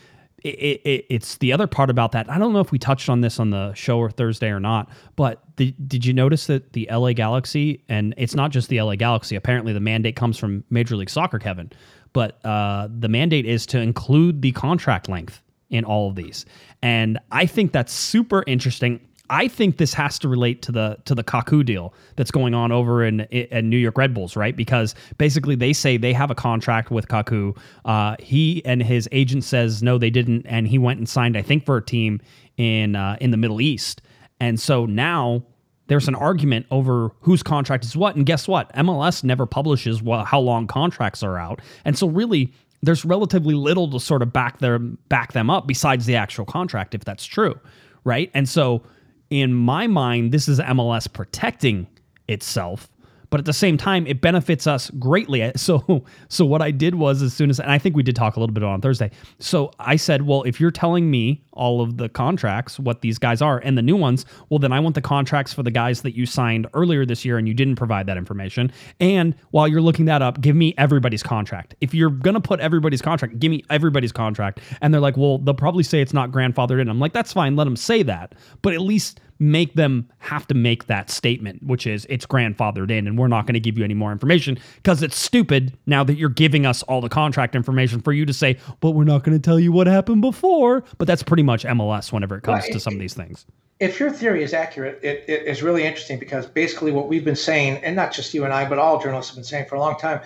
[0.43, 2.27] it, it, it's the other part about that.
[2.31, 4.89] I don't know if we touched on this on the show or Thursday or not,
[5.15, 8.95] but the, did you notice that the LA Galaxy and it's not just the LA
[8.95, 9.35] Galaxy.
[9.35, 11.71] Apparently, the mandate comes from Major League Soccer, Kevin.
[12.11, 15.42] But uh, the mandate is to include the contract length
[15.73, 16.45] in all of these.
[16.81, 19.01] And I think that's super interesting.
[19.29, 22.71] I think this has to relate to the to the Kaku deal that's going on
[22.71, 24.55] over in in New York Red Bulls, right?
[24.55, 27.57] Because basically they say they have a contract with Kaku.
[27.83, 31.41] Uh, he and his agent says no, they didn't, and he went and signed, I
[31.41, 32.21] think, for a team
[32.57, 34.01] in uh, in the Middle East.
[34.39, 35.43] And so now
[35.87, 38.15] there's an argument over whose contract is what.
[38.15, 38.73] And guess what?
[38.73, 43.89] MLS never publishes what, how long contracts are out, and so really there's relatively little
[43.89, 47.57] to sort of back them back them up besides the actual contract, if that's true,
[48.03, 48.29] right?
[48.33, 48.83] And so
[49.29, 51.87] in my mind, this is MLS protecting
[52.27, 52.89] itself
[53.33, 55.51] but at the same time it benefits us greatly.
[55.63, 58.35] So so what i did was as soon as and i think we did talk
[58.35, 59.09] a little bit on thursday.
[59.39, 63.41] So i said well if you're telling me all of the contracts what these guys
[63.41, 66.15] are and the new ones well then i want the contracts for the guys that
[66.15, 68.71] you signed earlier this year and you didn't provide that information.
[68.99, 71.73] And while you're looking that up give me everybody's contract.
[71.81, 74.59] If you're going to put everybody's contract give me everybody's contract.
[74.81, 76.87] And they're like well they'll probably say it's not grandfathered in.
[76.87, 77.55] I'm like that's fine.
[77.55, 78.35] Let them say that.
[78.61, 83.07] But at least make them have to make that statement, which is it's grandfathered in
[83.07, 86.15] and we're not going to give you any more information because it's stupid now that
[86.15, 89.37] you're giving us all the contract information for you to say, but we're not going
[89.37, 90.83] to tell you what happened before.
[90.97, 93.45] But that's pretty much MLS whenever it comes to some of these things.
[93.79, 97.35] If your theory is accurate, it, it is really interesting because basically what we've been
[97.35, 99.79] saying, and not just you and I, but all journalists have been saying for a
[99.79, 100.21] long time,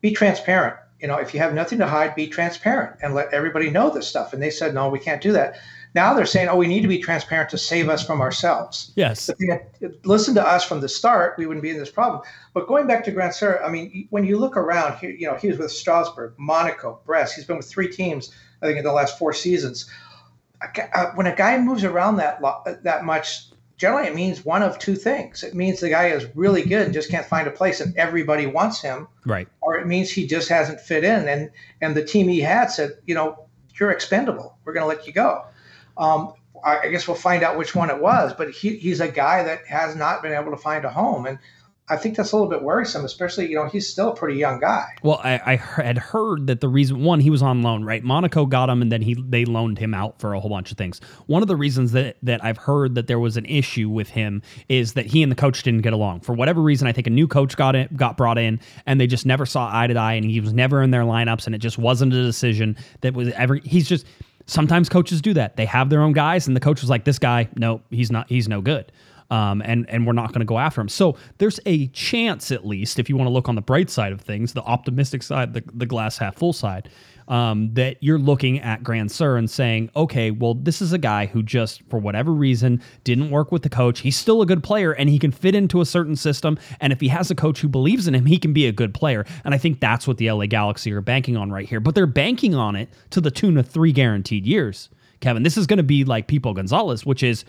[0.00, 0.76] be transparent.
[1.00, 4.08] You know, if you have nothing to hide, be transparent and let everybody know this
[4.08, 4.32] stuff.
[4.32, 5.58] And they said, no, we can't do that.
[5.94, 8.92] Now they're saying, oh, we need to be transparent to save us from ourselves.
[8.94, 9.28] Yes.
[9.28, 12.22] If they listened to us from the start, we wouldn't be in this problem.
[12.54, 15.48] But going back to Grandsir, I mean, when you look around, he, you know, he
[15.48, 17.34] was with Strasbourg, Monaco, Brest.
[17.34, 19.90] He's been with three teams, I think, in the last four seasons.
[20.60, 22.40] Uh, when a guy moves around that
[22.82, 23.46] that much,
[23.76, 25.44] generally it means one of two things.
[25.44, 28.46] It means the guy is really good and just can't find a place, and everybody
[28.46, 29.06] wants him.
[29.24, 29.46] Right.
[29.60, 32.98] Or it means he just hasn't fit in, and and the team he had said,
[33.06, 33.46] you know,
[33.78, 34.58] you're expendable.
[34.64, 35.44] We're going to let you go.
[35.98, 36.32] Um,
[36.64, 39.66] I guess we'll find out which one it was, but he, he's a guy that
[39.66, 41.26] has not been able to find a home.
[41.26, 41.38] And
[41.90, 44.60] I think that's a little bit worrisome, especially, you know, he's still a pretty young
[44.60, 44.84] guy.
[45.02, 48.02] Well, I, I had heard that the reason, one, he was on loan, right?
[48.04, 50.76] Monaco got him and then he they loaned him out for a whole bunch of
[50.76, 51.00] things.
[51.26, 54.42] One of the reasons that, that I've heard that there was an issue with him
[54.68, 56.20] is that he and the coach didn't get along.
[56.20, 59.06] For whatever reason, I think a new coach got it, got brought in and they
[59.06, 61.58] just never saw eye to eye and he was never in their lineups and it
[61.58, 64.04] just wasn't a decision that was ever, he's just,
[64.48, 65.56] sometimes coaches do that.
[65.56, 68.28] They have their own guys, and the coach was like, "This guy, no, he's not.
[68.28, 68.90] He's no good."
[69.30, 70.88] Um, and and we're not going to go after him.
[70.88, 74.12] So there's a chance, at least, if you want to look on the bright side
[74.12, 76.88] of things, the optimistic side, the, the glass half full side,
[77.28, 81.42] um, that you're looking at Grandsir and saying, okay, well, this is a guy who
[81.42, 84.00] just, for whatever reason, didn't work with the coach.
[84.00, 86.58] He's still a good player and he can fit into a certain system.
[86.80, 88.94] And if he has a coach who believes in him, he can be a good
[88.94, 89.26] player.
[89.44, 91.80] And I think that's what the LA Galaxy are banking on right here.
[91.80, 94.88] But they're banking on it to the tune of three guaranteed years.
[95.20, 97.44] Kevin, this is going to be like Pipo Gonzalez, which is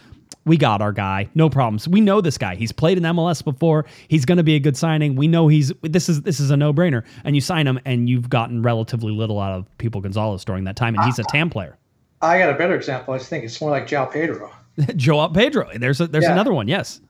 [0.46, 1.30] we got our guy.
[1.36, 1.88] No problems.
[1.88, 2.56] We know this guy.
[2.56, 3.86] He's played in MLS before.
[4.08, 5.16] He's going to be a good signing.
[5.16, 7.06] We know he's this is this is a no-brainer.
[7.24, 10.76] And you sign him and you've gotten relatively little out of Pipo Gonzalez during that
[10.76, 11.78] time and he's a TAM player.
[12.22, 13.14] I got a better example.
[13.14, 14.52] I think it's more like Joao Pedro.
[14.96, 15.70] Joao Pedro.
[15.76, 16.34] There's a, there's yeah.
[16.34, 16.68] another one.
[16.68, 17.02] Yes.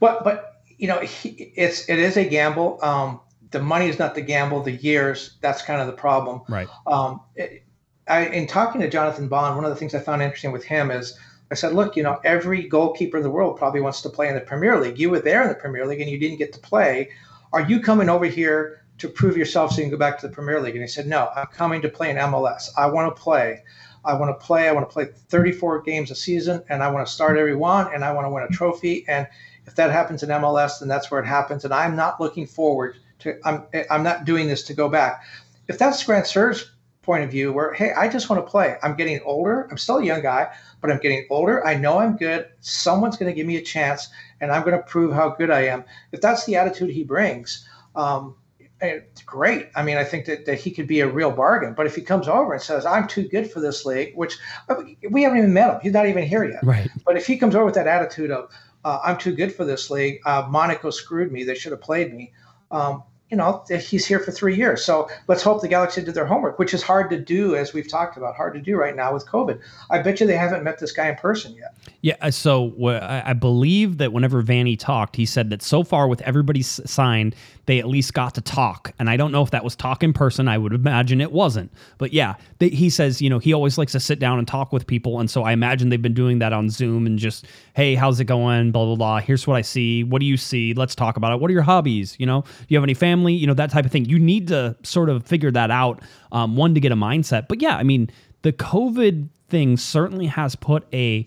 [0.00, 2.78] But but you know, he, it's it is a gamble.
[2.82, 4.62] Um, the money is not the gamble.
[4.62, 6.42] The years that's kind of the problem.
[6.48, 6.68] Right.
[6.86, 7.62] Um, it,
[8.08, 10.90] I, in talking to Jonathan Bond, one of the things I found interesting with him
[10.90, 11.18] is
[11.50, 14.34] I said, look, you know, every goalkeeper in the world probably wants to play in
[14.34, 14.98] the Premier League.
[14.98, 17.10] You were there in the Premier League and you didn't get to play.
[17.52, 20.34] Are you coming over here to prove yourself so you can go back to the
[20.34, 20.74] Premier League?
[20.74, 22.70] And he said, no, I'm coming to play in MLS.
[22.76, 23.62] I want to play.
[24.04, 24.68] I want to play.
[24.68, 27.92] I want to play 34 games a season and I want to start every one
[27.94, 29.04] and I want to win a trophy.
[29.06, 29.28] And
[29.66, 31.64] if that happens in MLS, then that's where it happens.
[31.64, 35.24] And I'm not looking forward to, I'm, I'm not doing this to go back.
[35.68, 36.70] If that's Grandsir's
[37.06, 38.76] point of view where, hey, I just want to play.
[38.82, 39.68] I'm getting older.
[39.70, 41.64] I'm still a young guy, but I'm getting older.
[41.64, 42.48] I know I'm good.
[42.60, 44.08] Someone's going to give me a chance,
[44.40, 45.84] and I'm going to prove how good I am.
[46.12, 48.34] If that's the attitude he brings, um,
[48.80, 49.70] it's great.
[49.74, 51.74] I mean, I think that, that he could be a real bargain.
[51.74, 54.36] But if he comes over and says, I'm too good for this league, which
[54.68, 54.74] uh,
[55.08, 56.62] we haven't even met him, he's not even here yet.
[56.62, 56.90] Right.
[57.06, 58.50] But if he comes over with that attitude of,
[58.84, 62.12] uh, I'm too good for this league, uh, Monaco screwed me, they should have played
[62.12, 62.32] me.
[62.70, 64.84] Um, you know, he's here for three years.
[64.84, 67.88] So let's hope the Galaxy did their homework, which is hard to do, as we've
[67.88, 69.60] talked about, hard to do right now with COVID.
[69.90, 71.74] I bet you they haven't met this guy in person yet.
[72.02, 72.14] Yeah.
[72.20, 76.62] Uh, so I believe that whenever Vanney talked, he said that so far with everybody
[76.62, 77.34] signed,
[77.64, 78.92] they at least got to talk.
[79.00, 80.46] And I don't know if that was talk in person.
[80.46, 81.72] I would imagine it wasn't.
[81.98, 84.72] But yeah, they, he says, you know, he always likes to sit down and talk
[84.72, 85.18] with people.
[85.18, 88.26] And so I imagine they've been doing that on Zoom and just, hey, how's it
[88.26, 88.70] going?
[88.70, 89.18] Blah, blah, blah.
[89.18, 90.04] Here's what I see.
[90.04, 90.74] What do you see?
[90.74, 91.40] Let's talk about it.
[91.40, 92.14] What are your hobbies?
[92.20, 93.15] You know, do you have any family?
[93.24, 94.04] You know, that type of thing.
[94.04, 96.02] You need to sort of figure that out.
[96.32, 97.48] Um, one, to get a mindset.
[97.48, 98.10] But yeah, I mean,
[98.42, 101.26] the COVID thing certainly has put a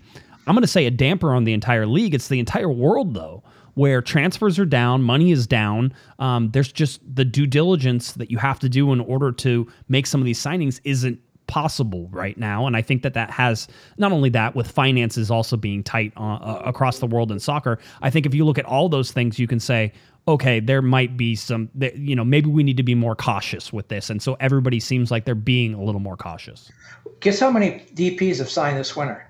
[0.49, 2.15] I'm going to say a damper on the entire league.
[2.15, 3.43] It's the entire world though,
[3.75, 5.93] where transfers are down, money is down.
[6.17, 10.07] Um, there's just the due diligence that you have to do in order to make
[10.07, 12.65] some of these signings isn't possible right now.
[12.67, 16.35] And I think that that has not only that with finances also being tight uh,
[16.35, 17.77] uh, across the world in soccer.
[18.01, 19.91] I think if you look at all those things, you can say,
[20.29, 23.87] okay, there might be some, you know, maybe we need to be more cautious with
[23.87, 24.09] this.
[24.09, 26.71] And so everybody seems like they're being a little more cautious.
[27.19, 29.27] Guess how many DPs have signed this winter?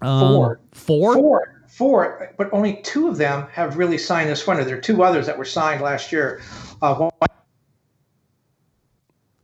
[0.00, 0.60] Um, Four.
[0.72, 1.14] Four?
[1.14, 1.54] Four.
[1.68, 4.64] Four, but only two of them have really signed this winter.
[4.64, 6.40] There are two others that were signed last year.
[6.80, 7.10] Uh, one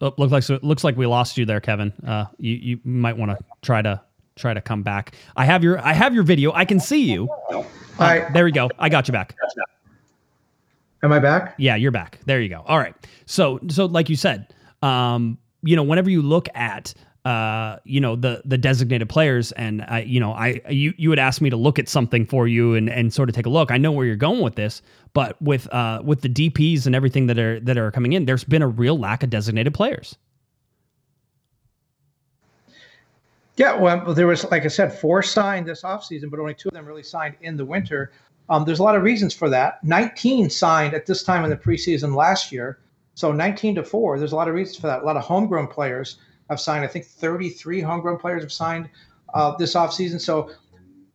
[0.01, 1.93] Oh, looks like so it looks like we lost you there, Kevin.
[2.05, 4.01] Uh, you you might want to try to
[4.37, 5.15] try to come back.
[5.37, 6.53] I have your I have your video.
[6.53, 7.29] I can see you.
[7.99, 8.69] I, There we go.
[8.79, 9.35] I got you back.
[11.05, 11.55] Am I back?
[11.59, 12.19] Yeah, you're back.
[12.27, 12.65] There you go.
[12.67, 12.95] All right.
[13.27, 18.17] So so like you said, um, you know, whenever you look at uh, you know
[18.17, 21.57] the the designated players, and I, you know, I you you would ask me to
[21.57, 23.71] look at something for you and and sort of take a look.
[23.71, 27.27] I know where you're going with this, but with uh with the DPS and everything
[27.29, 30.17] that are that are coming in, there's been a real lack of designated players.
[33.57, 36.75] Yeah, well, there was, like I said, four signed this offseason, but only two of
[36.75, 38.11] them really signed in the winter.
[38.49, 39.83] Um, there's a lot of reasons for that.
[39.85, 42.79] 19 signed at this time in the preseason last year.
[43.15, 45.03] So 19 to 4, there's a lot of reasons for that.
[45.03, 46.17] A lot of homegrown players
[46.51, 46.85] have signed.
[46.85, 48.89] I think 33 homegrown players have signed
[49.33, 50.21] uh, this offseason.
[50.21, 50.51] So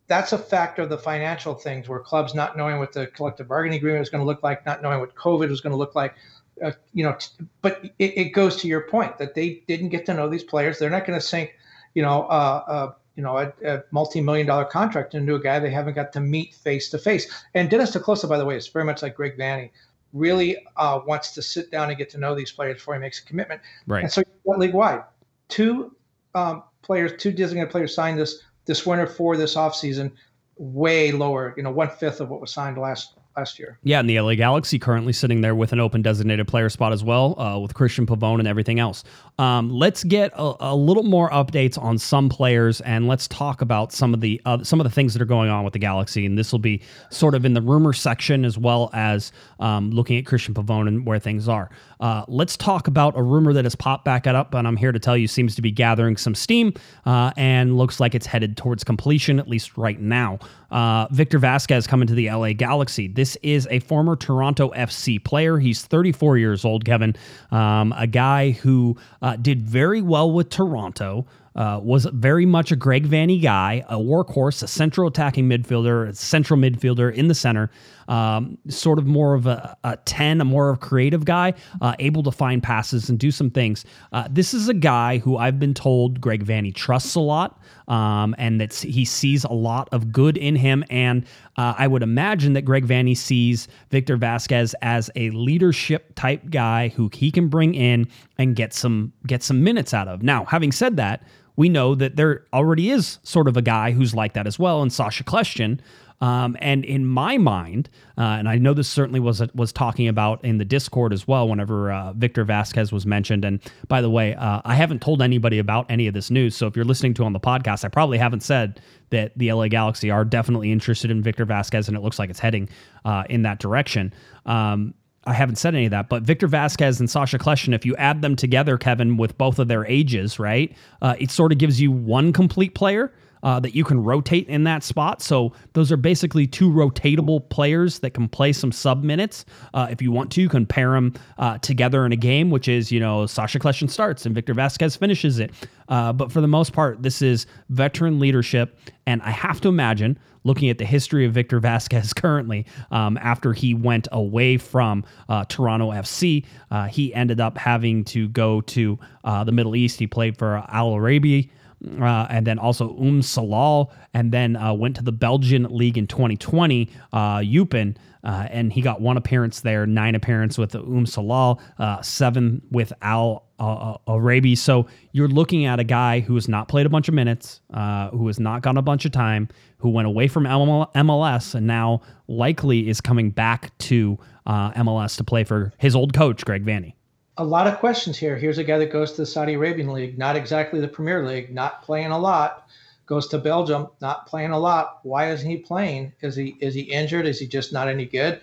[0.08, 3.78] that's a factor of the financial things where clubs not knowing what the collective bargaining
[3.78, 6.16] agreement is going to look like, not knowing what COVID was going to look like.
[6.64, 10.06] Uh, you know, t- but it, it goes to your point that they didn't get
[10.08, 10.80] to know these players.
[10.80, 11.56] They're not going to sink,
[11.94, 15.70] you know, uh, uh, you know, a, a multi-million dollar contract into a guy they
[15.70, 17.30] haven't got to meet face to face.
[17.54, 19.72] And Dennis te Kloese, by the way, is very much like Greg Vanney,
[20.14, 23.22] really uh, wants to sit down and get to know these players before he makes
[23.22, 23.60] a commitment.
[23.88, 24.04] Right.
[24.04, 25.04] And so league wide,
[25.50, 25.94] two
[26.34, 30.14] um, players, two designated players signed this this winter for this offseason,
[30.56, 33.80] way lower, you know, one fifth of what was signed last last year.
[33.84, 37.04] Yeah, and the LA Galaxy currently sitting there with an open designated player spot as
[37.04, 39.04] well, uh, with Cristian Pavón and everything else.
[39.38, 43.94] Um, let's get a, a, little more updates on some players, and let's talk about
[43.94, 46.26] some of the uh, some of the things that are going on with the Galaxy.
[46.26, 50.18] And this will be sort of in the rumor section as well as um, looking
[50.18, 51.70] at Cristian Pavón and where things are.
[52.02, 55.00] Uh, let's talk about a rumor that has popped back up, and I'm here to
[55.00, 56.74] tell you seems to be gathering some steam
[57.06, 60.40] uh, and looks like it's headed towards completion, at least right now.
[60.72, 63.08] Uh, Victor Vasquez coming to the LA Galaxy.
[63.08, 65.58] This is a former Toronto FC player.
[65.58, 67.16] He's 34 years old, Kevin.
[67.52, 71.26] Um, a guy who uh, did very well with Toronto.
[71.56, 76.14] Uh, was very much a Greg Vanney guy, a workhorse, a central attacking midfielder, a
[76.14, 77.70] central midfielder in the center,
[78.08, 82.24] um, sort of more of a, a 10, a more of creative guy, uh, able
[82.24, 83.86] to find passes and do some things.
[84.12, 88.36] Uh, this is a guy who I've been told Greg Vanney trusts a lot um,
[88.38, 90.84] and that he sees a lot of good in him.
[90.90, 91.26] And
[91.58, 96.90] uh, I would imagine that Greg Vanney sees Victor Vasquez as a leadership type guy
[96.90, 98.08] who he can bring in
[98.40, 100.24] and get some get some minutes out of.
[100.24, 101.22] Now, having said that,
[101.58, 104.82] we know that there already is sort of a guy who's like that as well,
[104.82, 105.80] and Sacha Kljestan.
[106.22, 110.44] Um, and in my mind, uh, and I know this certainly was was talking about
[110.44, 111.48] in the Discord as well.
[111.48, 115.60] Whenever uh, Victor Vasquez was mentioned, and by the way, uh, I haven't told anybody
[115.60, 116.56] about any of this news.
[116.58, 119.70] So if you're listening to on the podcast, I probably haven't said that the LA
[119.70, 122.68] Galaxy are definitely interested in Victor Vasquez, and it looks like it's heading
[123.06, 124.14] uh, in that direction.
[124.46, 124.94] Um,
[125.26, 128.22] I haven't said any of that, but Victor Vasquez and Sacha Kljestan, if you add
[128.22, 131.92] them together, Kevin, with both of their ages, right, uh, it sort of gives you
[131.92, 135.22] one complete player uh, that you can rotate in that spot.
[135.22, 139.46] So those are basically two rotatable players that can play some sub minutes.
[139.74, 142.68] Uh, if you want to, you can pair them uh, together in a game, which
[142.68, 145.52] is, you know, Sacha Kljestan starts and Victor Vasquez finishes it.
[145.88, 148.78] Uh, but for the most part, this is veteran leadership.
[149.06, 153.54] And I have to imagine, looking at the history of Victor Vasquez currently, um, after
[153.54, 159.00] he went away from uh, Toronto FC, uh, he ended up having to go to
[159.24, 160.00] the Middle East.
[160.00, 161.52] He played for Al Arabi
[162.00, 166.08] uh, and then also Um Salal, and then uh, went to the Belgian league in
[166.08, 171.62] 2020, uh, Eupen, uh, and he got one appearance there, nine appearance with Um Salal,
[171.78, 174.56] uh, seven with Al uh, Arabi.
[174.56, 178.10] So you're looking at a guy who has not played a bunch of minutes, uh,
[178.10, 182.02] who has not gotten a bunch of time, who went away from MLS and now
[182.28, 186.94] likely is coming back to uh, MLS to play for his old coach, Greg Vanney
[187.40, 188.36] a lot of questions here.
[188.36, 191.54] Here's a guy that goes to the Saudi Arabian League, not exactly the Premier League,
[191.54, 192.68] not playing a lot.
[193.06, 195.00] Goes to Belgium, not playing a lot.
[195.04, 196.14] Why isn't he playing?
[196.22, 197.26] Is he is he injured?
[197.26, 198.42] Is he just not any good?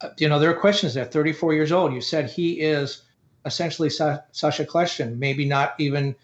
[0.00, 1.04] Uh, you know, there are questions there.
[1.04, 1.92] 34 years old.
[1.92, 3.02] You said he is
[3.44, 6.14] essentially Sa- Sacha Kljestan, maybe not even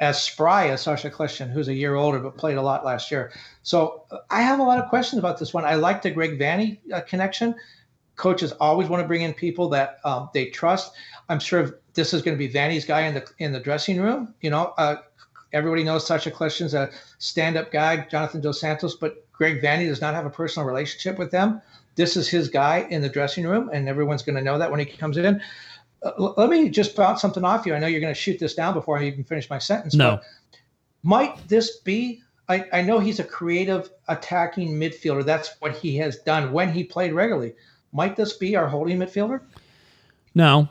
[0.00, 3.32] as spry as Sacha Kljestan, who's a year older but played a lot last year.
[3.62, 5.64] So uh, I have a lot of questions about this one.
[5.64, 7.54] I like the Greg Vanney uh, connection.
[8.20, 10.92] Coaches always want to bring in people that um, they trust.
[11.30, 14.34] I'm sure this is going to be Vanney's guy in the in the dressing room.
[14.42, 14.96] You know, uh,
[15.54, 20.14] everybody knows Sacha Kljestan's a stand-up guy, Jonathan Dos Santos, but Greg Vanney does not
[20.14, 21.62] have a personal relationship with them.
[21.96, 24.80] This is his guy in the dressing room, and everyone's going to know that when
[24.80, 25.40] he comes in.
[26.02, 27.74] Uh, let me just bounce something off you.
[27.74, 29.94] I know you're going to shoot this down before I even finish my sentence.
[29.94, 30.20] No.
[31.02, 32.22] might this be?
[32.48, 35.24] I, I know he's a creative attacking midfielder.
[35.24, 37.54] That's what he has done when he played regularly.
[37.92, 39.40] Might this be our holding midfielder?
[40.34, 40.68] No,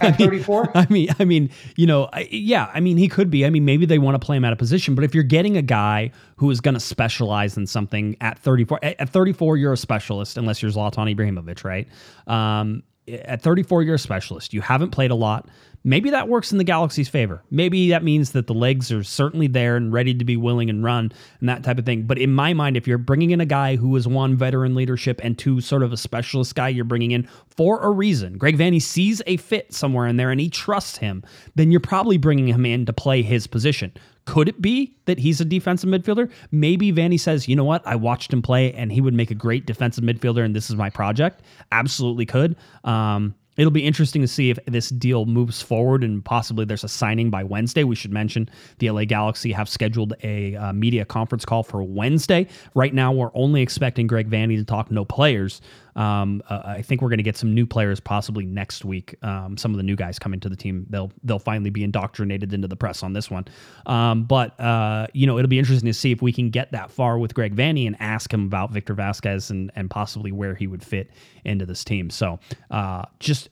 [0.00, 0.70] at 34?
[0.76, 3.44] I mean, I mean, you know, I, yeah, I mean, he could be.
[3.44, 5.56] I mean, maybe they want to play him out of position, but if you're getting
[5.56, 9.72] a guy who is going to specialize in something at 34, at, at 34, you're
[9.72, 11.88] a specialist unless you're Zlatan Ibrahimovic, right?
[12.26, 14.54] Um, at 34, you're a specialist.
[14.54, 15.48] You haven't played a lot.
[15.82, 17.42] Maybe that works in the Galaxy's favor.
[17.50, 20.84] Maybe that means that the legs are certainly there and ready to be willing and
[20.84, 21.10] run
[21.40, 22.02] and that type of thing.
[22.02, 25.20] But in my mind, if you're bringing in a guy who is one veteran leadership
[25.24, 28.36] and two sort of a specialist guy, you're bringing in for a reason.
[28.36, 31.22] Greg Vanney sees a fit somewhere in there and he trusts him.
[31.54, 33.92] Then you're probably bringing him in to play his position.
[34.26, 36.30] Could it be that he's a defensive midfielder?
[36.52, 37.84] Maybe Vanney says, you know what?
[37.86, 40.76] I watched him play and he would make a great defensive midfielder and this is
[40.76, 41.40] my project.
[41.72, 42.56] Absolutely could.
[42.84, 46.88] Um, It'll be interesting to see if this deal moves forward and possibly there's a
[46.88, 47.84] signing by Wednesday.
[47.84, 48.48] We should mention
[48.78, 52.46] the LA Galaxy have scheduled a uh, media conference call for Wednesday.
[52.74, 55.60] Right now, we're only expecting Greg Vanney to talk no players.
[56.00, 59.16] Um, uh, I think we're going to get some new players possibly next week.
[59.22, 62.54] Um, some of the new guys coming to the team, they'll they'll finally be indoctrinated
[62.54, 63.44] into the press on this one.
[63.84, 66.90] Um, but uh, you know, it'll be interesting to see if we can get that
[66.90, 70.66] far with Greg Vanney and ask him about Victor Vasquez and and possibly where he
[70.66, 71.10] would fit
[71.44, 72.08] into this team.
[72.08, 72.38] So
[72.70, 73.50] uh, just,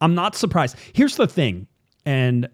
[0.00, 0.76] I'm not surprised.
[0.94, 1.66] Here's the thing,
[2.06, 2.48] and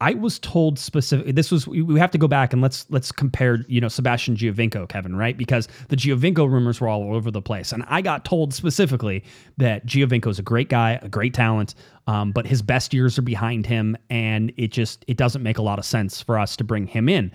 [0.00, 3.64] I was told specifically this was we have to go back and let's let's compare
[3.68, 5.36] you know Sebastian Giovinco Kevin right?
[5.36, 7.72] Because the Giovinco rumors were all over the place.
[7.72, 9.22] And I got told specifically
[9.56, 11.74] that Giovinco is a great guy a great talent
[12.06, 13.96] um, but his best years are behind him.
[14.10, 17.08] And it just it doesn't make a lot of sense for us to bring him
[17.08, 17.30] in.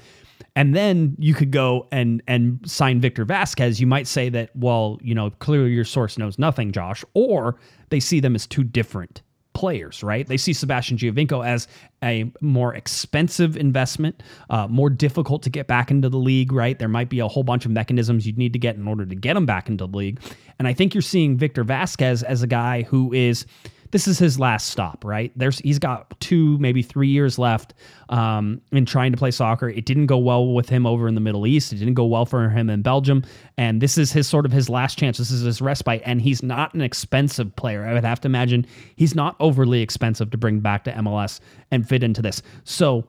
[0.56, 3.80] And then you could go and and sign Victor Vasquez.
[3.80, 7.58] You might say that well you know clearly your source knows nothing Josh or
[7.88, 9.22] they see them as too different
[9.60, 10.26] players, right?
[10.26, 11.68] They see Sebastian Giovinco as
[12.02, 16.80] a more expensive investment, uh, more difficult to get back into the league, right?
[16.80, 19.16] There might be a whole bunch of mechanisms you'd need to get in order to
[19.16, 20.22] get him back into the league.
[20.60, 23.46] And I think you're seeing Victor Vasquez as a guy who is
[23.92, 25.32] this is his last stop, right?
[25.36, 27.74] There's he's got two, maybe three years left
[28.10, 29.70] um, in trying to play soccer.
[29.70, 31.74] It didn't go well with him over in the Middle East.
[31.74, 33.24] It didn't go well for him in Belgium,
[33.58, 35.18] and this is his sort of his last chance.
[35.18, 37.86] This is his respite, and he's not an expensive player.
[37.86, 38.66] I would have to imagine
[38.96, 41.40] he's not overly expensive to bring back to MLS
[41.72, 42.42] and fit into this.
[42.64, 43.08] So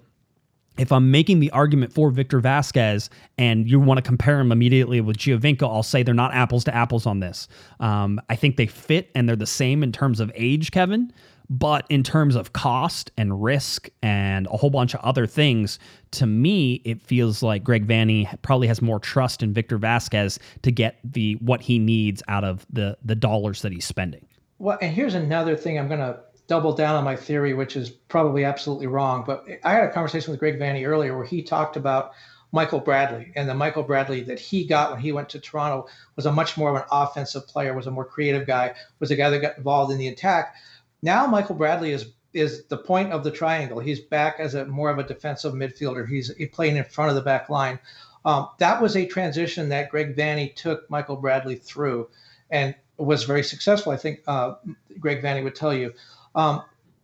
[0.81, 5.03] if I'm making the argument for Victor Vasquez and you want to compare him immediately
[5.03, 7.49] with Giovinco, I'll say they're not apples to apples on this.
[7.81, 11.13] Um, I think they fit and they're the same in terms of age, Kevin.
[11.51, 15.79] But in terms of cost and risk and a whole bunch of other things,
[16.13, 20.73] to me, it feels like Greg Vanney probably has more trust in Victor Vasquez to
[20.73, 24.27] get the what he needs out of the the dollars that he's spending.
[24.61, 26.21] Well, and here's another thing I'm going to
[26.51, 29.23] double down on my theory, which is probably absolutely wrong.
[29.25, 32.11] But I had a conversation with Greg Vanney earlier where he talked about
[32.51, 35.87] Michael Bradley and the Michael Bradley that he got when he went to Toronto
[36.17, 39.17] was a much more of an offensive player, was a more creative guy, was a
[39.17, 40.57] guy that got involved in the attack.
[41.03, 43.79] Now Michael Bradley is is the point of the triangle.
[43.79, 46.09] He's back as a more of a defensive midfielder.
[46.09, 47.79] He's playing in front of the back line.
[48.25, 52.09] Um, that was a transition that Greg Vanney took Michael Bradley through,
[52.51, 53.93] and was very successful.
[53.93, 54.55] I think uh,
[54.99, 55.93] Greg Vanney would tell you.
[56.35, 56.63] Um,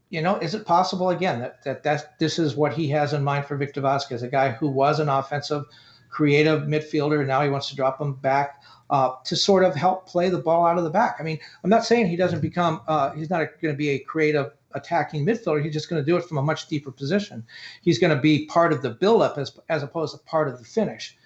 [0.09, 3.25] you know, is it possible again that that that this is what he has in
[3.25, 5.65] mind for Victor Vasquez, a guy who was an offensive,
[6.11, 10.07] creative midfielder, and now he wants to drop him back uh, to sort of help
[10.07, 11.17] play the ball out of the back.
[11.19, 13.99] I mean, I'm not saying he doesn't become, uh, he's not going to be a
[13.99, 15.63] creative attacking midfielder.
[15.63, 17.45] He's just going to do it from a much deeper position.
[17.83, 20.65] He's going to be part of the buildup as as opposed to part of the
[20.65, 21.17] finish.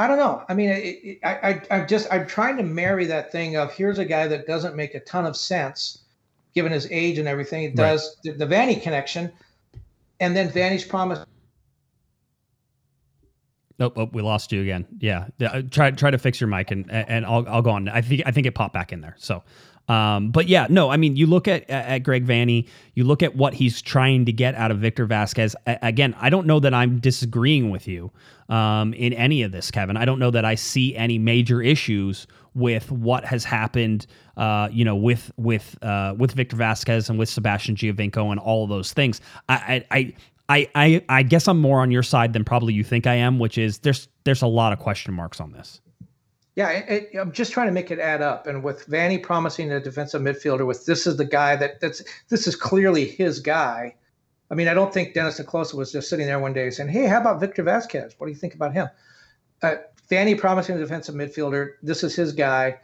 [0.00, 0.42] I don't know.
[0.48, 3.70] I mean, it, it, I, I, I'm just I'm trying to marry that thing of
[3.70, 5.98] here's a guy that doesn't make a ton of sense
[6.54, 7.64] given his age and everything.
[7.64, 8.38] It does right.
[8.38, 9.30] the, the Vanney connection,
[10.20, 11.18] and then Vanney's promise.
[13.78, 14.86] Nope, oh, we lost you again.
[15.00, 15.60] Yeah, yeah.
[15.70, 17.86] Try try to fix your mic, and and I'll I'll go on.
[17.90, 19.16] I think I think it popped back in there.
[19.18, 19.42] So,
[19.90, 23.34] um, but yeah, no, I mean, you look at at Greg Vanney, you look at
[23.34, 25.56] what he's trying to get out of Victor Vasquez.
[25.66, 28.12] Again, I don't know that I'm disagreeing with you
[28.48, 29.96] um, in any of this, Kevin.
[29.96, 34.84] I don't know that I see any major issues with what has happened, uh, you
[34.84, 38.92] know, with with uh, with Victor Vasquez and with Sebastian Giovinco and all of those
[38.92, 39.20] things.
[39.48, 40.14] I, I,
[40.48, 43.40] I, I I guess I'm more on your side than probably you think I am,
[43.40, 45.80] which is there's there's a lot of question marks on this.
[46.60, 48.46] Yeah, it, it, I'm just trying to make it add up.
[48.46, 52.46] And with Vanney promising a defensive midfielder, with this is the guy that that's this
[52.46, 53.94] is clearly his guy.
[54.50, 56.90] I mean, I don't think Dennis te Kloese was just sitting there one day saying,
[56.90, 58.14] "Hey, how about Victor Vasquez?
[58.18, 58.90] What do you think about him?"
[59.62, 59.76] Uh,
[60.10, 61.76] Vanney promising a defensive midfielder.
[61.82, 62.78] This is his guy.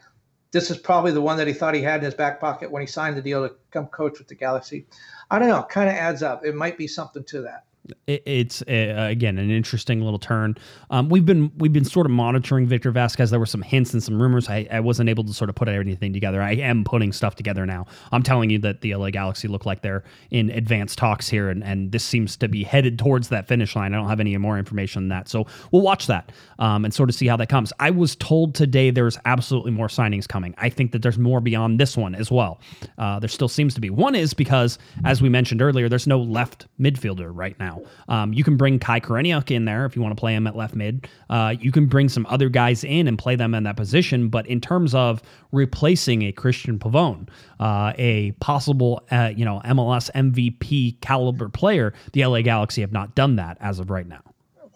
[0.52, 2.80] This is probably the one that he thought he had in his back pocket when
[2.80, 4.86] he signed the deal to come coach with the Galaxy.
[5.30, 5.64] I don't know.
[5.64, 6.46] Kind of adds up.
[6.46, 7.64] It might be something to that
[8.06, 10.56] it's uh, again an interesting little turn.
[10.90, 13.30] Um, we've been we've been sort of monitoring Victor Vasquez.
[13.30, 14.48] There were some hints and some rumors.
[14.48, 16.42] I, I wasn't able to sort of put anything together.
[16.42, 17.86] I am putting stuff together now.
[18.12, 21.62] I'm telling you that the LA Galaxy look like they're in advanced talks here, and,
[21.64, 23.94] and this seems to be headed towards that finish line.
[23.94, 27.08] I don't have any more information than that, so we'll watch that um, and sort
[27.08, 27.72] of see how that comes.
[27.80, 30.54] I was told today there's absolutely more signings coming.
[30.58, 32.60] I think that there's more beyond this one as well.
[32.98, 33.90] Uh, there still seems to be.
[33.90, 37.75] One is because, as we mentioned earlier, there's no left midfielder right now.
[38.08, 40.56] Um, you can bring Kai Koreniuk in there if you want to play him at
[40.56, 41.08] left mid.
[41.30, 44.28] Uh, you can bring some other guys in and play them in that position.
[44.28, 45.22] But in terms of
[45.52, 47.28] replacing a Cristian Pavón,
[47.60, 53.14] uh, a possible uh, you know MLS MVP caliber player, the LA Galaxy have not
[53.14, 54.22] done that as of right now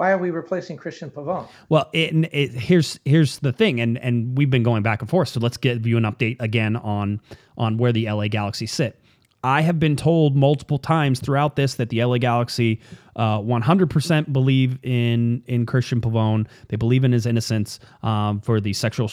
[0.01, 1.47] why are we replacing Cristian Pavón?
[1.69, 5.29] Well, it, it, here's here's the thing, and and we've been going back and forth.
[5.29, 7.21] So let's give you an update again on
[7.59, 8.99] on where the LA Galaxy sit.
[9.43, 12.81] I have been told multiple times throughout this that the LA Galaxy
[13.17, 16.47] uh, 100% believe in in Cristian Pavón.
[16.69, 19.11] They believe in his innocence um, for the sexual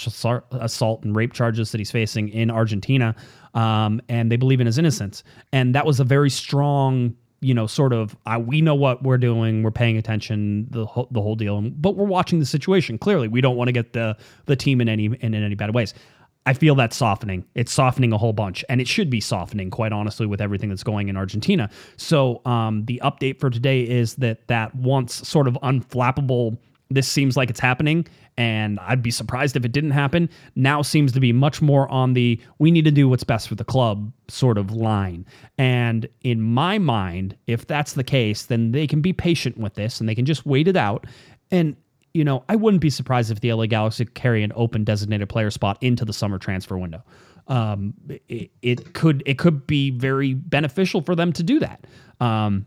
[0.51, 3.15] assault and rape charges that he's facing in Argentina,
[3.53, 5.23] um, and they believe in his innocence.
[5.53, 9.61] And that was a very strong you know, sort of, we know what we're doing,
[9.61, 12.97] we're paying attention, the whole, the whole deal, but we're watching the situation.
[12.97, 14.17] Clearly, we don't want to get the
[14.47, 15.93] the team in any in, in any bad ways.
[16.47, 17.43] I feel that's softening.
[17.55, 20.81] It's softening a whole bunch, and it should be softening, quite honestly, with everything that's
[20.81, 21.69] going in Argentina.
[21.97, 26.57] So um, the update for today is that that once sort of unflappable,
[26.89, 30.29] this seems like it's happening, and I'd be surprised if it didn't happen.
[30.55, 33.55] Now seems to be much more on the we need to do what's best for
[33.55, 35.25] the club sort of line.
[35.57, 39.99] And in my mind, if that's the case, then they can be patient with this
[39.99, 41.07] and they can just wait it out.
[41.51, 41.75] And
[42.17, 45.51] you know, I wouldn't be surprised if the LA Galaxy carry an open designated player
[45.51, 47.03] spot into the summer transfer window.
[47.47, 47.93] Um,
[48.27, 51.85] it, it, could it could be very beneficial for them to do that.
[52.19, 52.65] Um,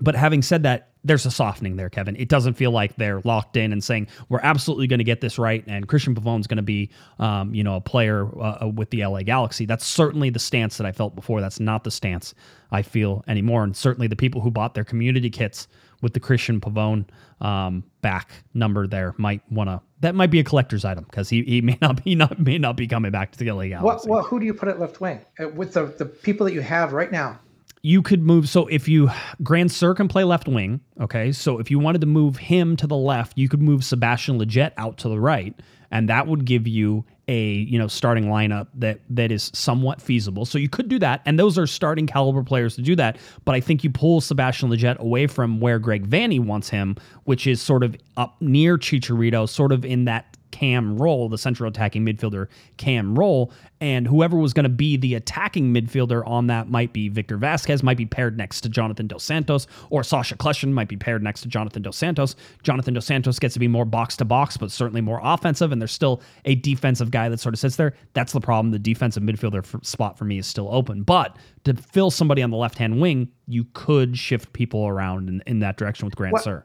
[0.00, 2.14] but having said that, there's a softening there, Kevin.
[2.16, 5.38] It doesn't feel like they're locked in and saying we're absolutely going to get this
[5.38, 9.04] right, and Cristian Pavón's going to be, um, you know, a player uh, with the
[9.04, 9.64] LA Galaxy.
[9.64, 11.40] That's certainly the stance that I felt before.
[11.40, 12.34] That's not the stance
[12.70, 15.68] I feel anymore, and certainly the people who bought their community kits
[16.02, 17.06] with the Cristian Pavón
[17.44, 19.80] um, back number there might want to.
[20.00, 22.76] That might be a collector's item because he, he may not be not may not
[22.76, 24.08] be coming back to the LA Galaxy.
[24.08, 26.52] Well, well who do you put at left wing uh, with the the people that
[26.52, 27.40] you have right now?
[27.82, 28.48] You could move.
[28.48, 29.08] So if you
[29.42, 31.32] Grandsir can play left wing, okay.
[31.32, 34.72] So if you wanted to move him to the left, you could move Sebastian Lletget
[34.78, 35.54] out to the right,
[35.90, 40.44] and that would give you a you know starting lineup that that is somewhat feasible.
[40.44, 43.18] So you could do that, and those are starting caliber players to do that.
[43.44, 47.46] But I think you pull Sebastian Lletget away from where Greg Vanney wants him, which
[47.46, 52.06] is sort of up near Chicharito, sort of in that cam role, the central attacking
[52.06, 52.46] midfielder
[52.76, 53.50] cam role,
[53.80, 57.82] and whoever was going to be the attacking midfielder on that might be Victor Vasquez,
[57.82, 61.40] might be paired next to Jonathan Dos Santos, or Sacha Kljestan might be paired next
[61.40, 62.36] to Jonathan Dos Santos.
[62.62, 65.82] Jonathan Dos Santos gets to be more box to box, but certainly more offensive, and
[65.82, 67.92] there's still a defensive guy that sort of sits there.
[68.12, 68.70] That's the problem.
[68.70, 72.56] The defensive midfielder spot for me is still open, but to fill somebody on the
[72.56, 76.42] left hand wing, you could shift people around in, in that direction with Grant well,
[76.44, 76.64] Sir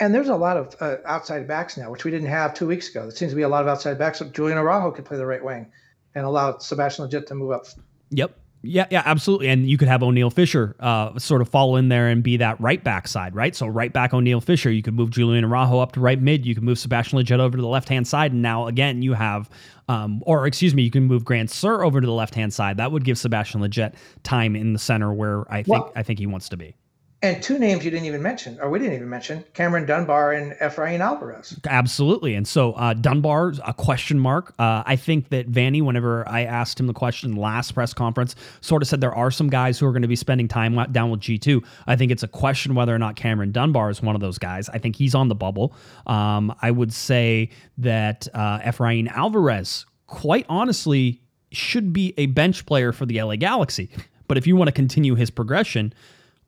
[0.00, 2.88] and there's a lot of uh, outside backs now, which we didn't have two weeks
[2.88, 3.02] ago.
[3.02, 4.18] There seems to be a lot of outside backs.
[4.18, 5.70] So Julian Araujo could play the right wing
[6.14, 7.66] and allow Sebastian Lletget to move up.
[8.10, 8.36] Yep.
[8.62, 9.48] Yeah, yeah, absolutely.
[9.48, 12.60] And you could have Oniel Fisher uh, sort of fall in there and be that
[12.60, 13.56] right back side, right?
[13.56, 14.70] So right back Oniel Fisher.
[14.70, 16.44] You could move Julian Araujo up to right mid.
[16.44, 18.32] You can move Sebastian Lletget over to the left hand side.
[18.32, 19.48] And now again, you have,
[19.88, 22.76] um, or excuse me, you can move Grandsir over to the left hand side.
[22.76, 23.94] That would give Sebastian Lletget
[24.24, 26.74] time in the center where I think well, I think he wants to be.
[27.22, 30.52] And two names you didn't even mention, or we didn't even mention, Cameron Dunbar and
[30.54, 31.54] Efrain Alvarez.
[31.68, 32.34] Absolutely.
[32.34, 34.54] And so uh, Dunbar's a question mark.
[34.58, 38.80] Uh, I think that Vanney, whenever I asked him the question last press conference, sort
[38.80, 41.20] of said there are some guys who are going to be spending time down with
[41.20, 41.62] G2.
[41.86, 44.70] I think it's a question whether or not Cameron Dunbar is one of those guys.
[44.70, 45.74] I think he's on the bubble.
[46.06, 51.20] Um, I would say that uh, Efrain Alvarez, quite honestly,
[51.52, 53.90] should be a bench player for the LA Galaxy.
[54.26, 55.92] But if you want to continue his progression,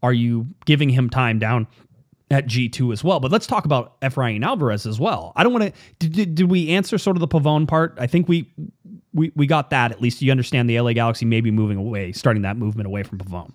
[0.03, 1.67] are you giving him time down
[2.31, 3.21] at G2 as well?
[3.21, 5.33] But let's talk about Efrain Alvarez as well.
[5.37, 6.09] I don't want to.
[6.09, 7.97] Did, did, we answer sort of the Pavón part?
[7.99, 8.53] I think we
[9.13, 9.93] we we got that.
[9.93, 13.19] At least you understand the LA Galaxy maybe moving away, starting that movement away from
[13.19, 13.53] Pavón.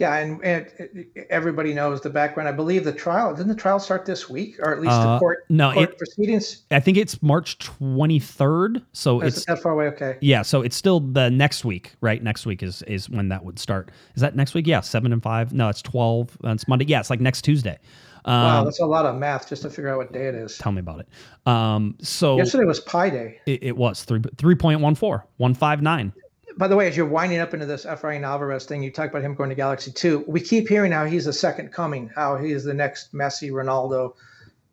[0.00, 2.48] Yeah, and, and everybody knows the background.
[2.48, 5.18] I believe the trial didn't the trial start this week, or at least Uh, the
[5.18, 6.62] court no, court it- proceedings.
[6.70, 8.82] I think it's March 23rd.
[8.92, 9.86] So Is it's that far away?
[9.88, 10.16] Okay.
[10.22, 12.22] yeah, so it's still the next week, right?
[12.22, 13.90] Next week is is when that would start.
[14.14, 14.66] Is that next week?
[14.66, 15.52] Yeah, seven and five.
[15.52, 16.36] No, it's twelve.
[16.44, 16.86] It's Monday.
[16.86, 17.78] Yeah, it's like next Tuesday.
[18.24, 20.56] Um, Wow, that's a lot of math just to figure out what day it is.
[20.58, 21.08] tell me about it.
[21.46, 23.38] Um, so Yesterday was Pi Day.
[23.46, 26.12] it, it was three three point one four one five nine.
[26.60, 29.22] By the way, as you're winding up into this Efrain Alvarez thing, you talk about
[29.22, 30.26] him going to Galaxy 2.
[30.28, 34.12] We keep hearing how he's the second coming, how he is the next Messi, Ronaldo,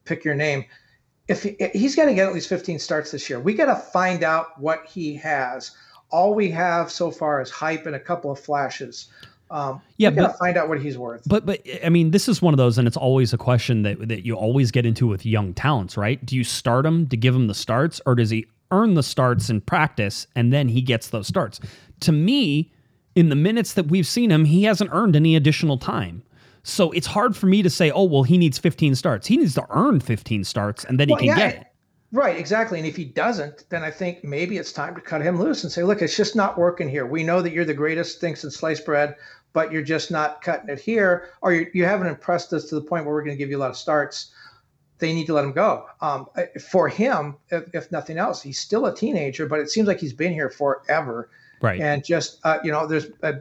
[0.04, 0.66] pick your name.
[1.30, 3.76] If he, he's got to get at least 15 starts this year, we got to
[3.78, 5.72] find out what he has.
[6.10, 9.08] All we have so far is hype and a couple of flashes.
[9.50, 11.22] Um, Yeah, we got to but- find out what he's worth.
[11.26, 14.10] But but I mean, this is one of those, and it's always a question that
[14.10, 16.24] that you always get into with young talents, right?
[16.26, 19.50] Do you start him to give him the starts, or does he earn the starts
[19.50, 21.60] in practice and then he gets those starts?
[22.02, 22.72] To me,
[23.16, 26.24] in the minutes that we've seen him, he hasn't earned any additional time.
[26.64, 29.26] So it's hard for me to say, oh well, he needs 15 starts.
[29.26, 31.68] He needs to earn 15 starts, and then Well, he can yeah, get it.
[32.12, 32.78] Right, exactly.
[32.80, 35.72] And if he doesn't, then I think maybe it's time to cut him loose and
[35.72, 37.06] say, look, it's just not working here.
[37.06, 39.16] We know that you're the greatest thing since sliced bread,
[39.52, 42.82] but you're just not cutting it here, or you, you haven't impressed us to the
[42.82, 44.32] point where we're going to give you a lot of starts.
[45.00, 45.86] They need to let him go.
[46.02, 46.28] Um,
[46.72, 50.14] for him, if, if nothing else, he's still a teenager, but it seems like he's
[50.14, 51.30] been here forever.
[51.62, 51.80] Right.
[51.80, 53.34] And just, uh, you know, there's, uh,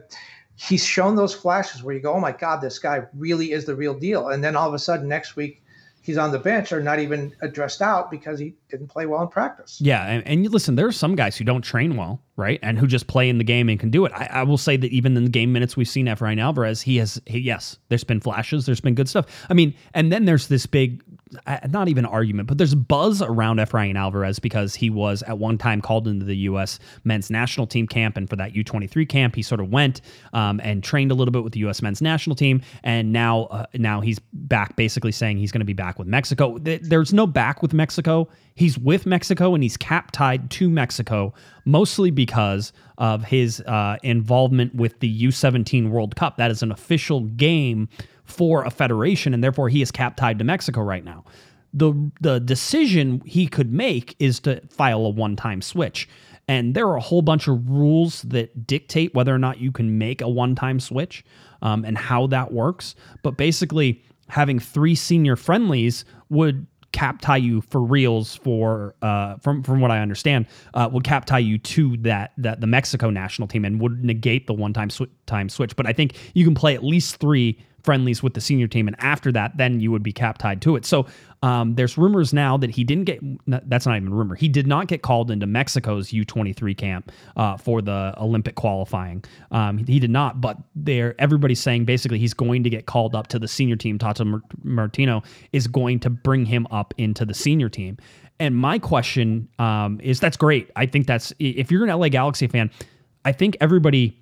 [0.55, 3.75] he's shown those flashes where you go, oh my God, this guy really is the
[3.75, 4.29] real deal.
[4.29, 5.63] And then all of a sudden next week,
[6.01, 9.27] he's on the bench or not even addressed out because he didn't play well in
[9.27, 9.81] practice.
[9.81, 12.79] Yeah, and, and you listen, there are some guys who don't train well, right, and
[12.79, 14.13] who just play in the game and can do it.
[14.13, 16.95] I, I will say that even in the game minutes we've seen Efrain Alvarez, he
[16.97, 19.25] has, he, yes, there's been flashes, there's been good stuff.
[19.49, 21.03] I mean, and then there's this big,
[21.69, 25.81] not even argument, but there's buzz around Efrain Alvarez because he was at one time
[25.81, 26.79] called into the U.S.
[27.03, 30.01] men's national team camp, and for that U23 camp, he sort of went
[30.33, 31.81] um, and trained a little bit with the U.S.
[31.81, 35.73] men's national team, and now, uh, now he's back, basically saying he's going to be
[35.73, 36.57] back with Mexico.
[36.59, 38.27] There's no back with Mexico.
[38.57, 41.31] He's with Mexico and he's cap tied to Mexico,
[41.65, 46.37] mostly because of his uh, involvement with the U17 World Cup.
[46.37, 47.87] That is an official game
[48.27, 51.23] for a federation, and therefore he is cap tied to Mexico right now.
[51.73, 56.07] The, the decision he could make is to file a one time switch.
[56.47, 59.97] And there are a whole bunch of rules that dictate whether or not you can
[59.97, 61.25] make a one time switch
[61.61, 62.95] um, and how that works.
[63.21, 69.61] But basically, having three senior friendlies would cap tie you for reals for uh from
[69.61, 73.47] from what I understand uh would cap tie you to that that the Mexico national
[73.47, 76.55] team and would negate the one time sw- time switch but I think you can
[76.55, 80.03] play at least 3 friendlies with the senior team and after that then you would
[80.03, 80.85] be cap tied to it.
[80.85, 81.05] So
[81.43, 83.19] um there's rumors now that he didn't get
[83.69, 87.57] that's not even a rumor he did not get called into Mexico's U23 camp uh
[87.57, 89.23] for the Olympic qualifying.
[89.51, 93.27] Um he did not but there everybody's saying basically he's going to get called up
[93.27, 93.97] to the senior team.
[93.97, 95.23] Tata Martino
[95.53, 97.97] is going to bring him up into the senior team.
[98.39, 100.71] And my question um is that's great.
[100.75, 102.71] I think that's if you're an LA Galaxy fan
[103.23, 104.17] I think everybody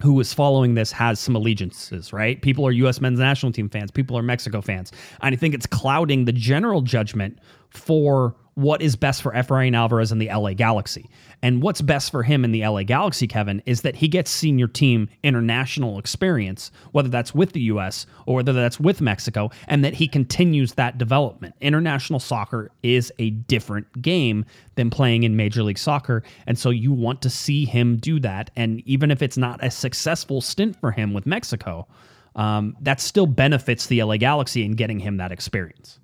[0.00, 2.40] who is following this has some allegiances, right?
[2.40, 3.00] People are U.S.
[3.00, 3.90] men's national team fans.
[3.90, 4.92] People are Mexico fans.
[5.22, 7.38] And I think it's clouding the general judgment
[7.70, 11.08] for what is best for Efrain Alvarez and the LA Galaxy.
[11.42, 14.66] And what's best for him in the LA Galaxy, Kevin, is that he gets senior
[14.66, 18.04] team international experience, whether that's with the U.S.
[18.26, 21.54] or whether that's with Mexico, and that he continues that development.
[21.60, 24.44] International soccer is a different game
[24.74, 26.24] than playing in Major League Soccer.
[26.48, 28.50] And so you want to see him do that.
[28.56, 31.86] And even if it's not a successful stint for him with Mexico,
[32.34, 36.00] um, that still benefits the LA Galaxy in getting him that experience.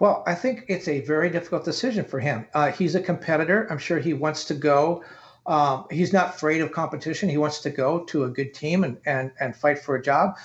[0.00, 2.46] Well, I think it's a very difficult decision for him.
[2.52, 3.66] Uh, he's a competitor.
[3.70, 5.04] I'm sure he wants to go.
[5.46, 7.28] Um, he's not afraid of competition.
[7.28, 10.36] He wants to go to a good team and, and, and fight for a job.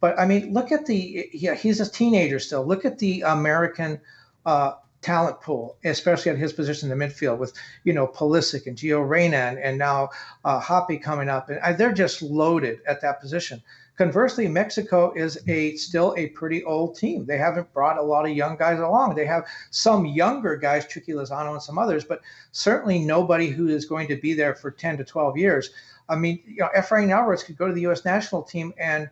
[0.00, 2.66] But I mean, look at the, yeah, he's a teenager still.
[2.66, 4.00] Look at the American
[4.44, 7.52] uh, talent pool, especially at his position in the midfield with,
[7.84, 10.10] you know, Pulisic and Gio Reyna and, and now
[10.44, 11.48] uh, Hoppe coming up.
[11.48, 13.62] And uh, they're just loaded at that position.
[13.96, 17.24] Conversely, Mexico is a still a pretty old team.
[17.24, 19.14] They haven't brought a lot of young guys along.
[19.14, 22.20] They have some younger guys, Chucky Lozano and some others, but
[22.52, 25.70] certainly nobody who is going to be there for 10 to 12 years.
[26.10, 28.04] I mean, you know, Efrain Alvarez could go to the U.S.
[28.04, 29.08] national team and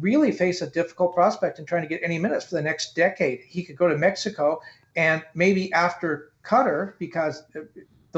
[0.00, 3.40] really face a difficult prospect in trying to get any minutes for the next decade.
[3.46, 4.60] He could go to Mexico
[4.96, 7.60] and maybe after Qatar, because uh,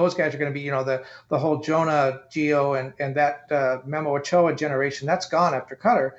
[0.00, 3.14] those guys are going to be, you know, the the whole Jonah, Gio, and and
[3.16, 5.06] that uh, Memo Ochoa generation.
[5.06, 6.12] That's gone after Qatar.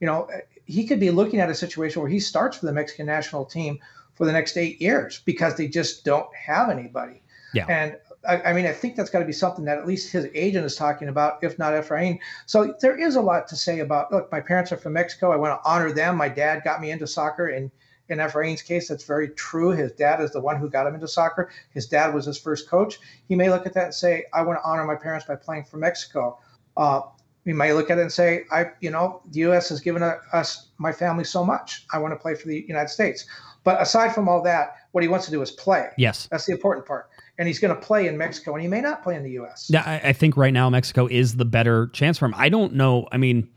[0.00, 0.28] You know,
[0.64, 3.78] he could be looking at a situation where he starts for the Mexican national team
[4.14, 7.22] for the next eight years because they just don't have anybody.
[7.54, 7.66] Yeah.
[7.68, 7.96] And
[8.28, 10.64] I, I, mean, I think that's got to be something that at least his agent
[10.64, 12.18] is talking about, if not Efrain.
[12.46, 14.12] So there is a lot to say about.
[14.12, 15.32] Look, my parents are from Mexico.
[15.32, 16.16] I want to honor them.
[16.16, 17.70] My dad got me into soccer, and
[18.08, 19.70] in Efrain's case, that's very true.
[19.70, 21.50] His dad is the one who got him into soccer.
[21.70, 22.98] His dad was his first coach.
[23.28, 25.64] He may look at that and say, "I want to honor my parents by playing
[25.64, 26.38] for Mexico."
[26.76, 27.02] Uh,
[27.44, 29.68] we may look at it and say, "I, you know, the U.S.
[29.68, 31.86] has given us, my family, so much.
[31.92, 33.26] I want to play for the United States."
[33.64, 35.88] But aside from all that, what he wants to do is play.
[35.96, 38.80] Yes, that's the important part and he's going to play in Mexico, and he may
[38.80, 39.68] not play in the U.S.
[39.70, 42.34] Yeah, I, I, think right now Mexico is the better chance for him.
[42.36, 43.08] I don't know.
[43.12, 43.48] I mean,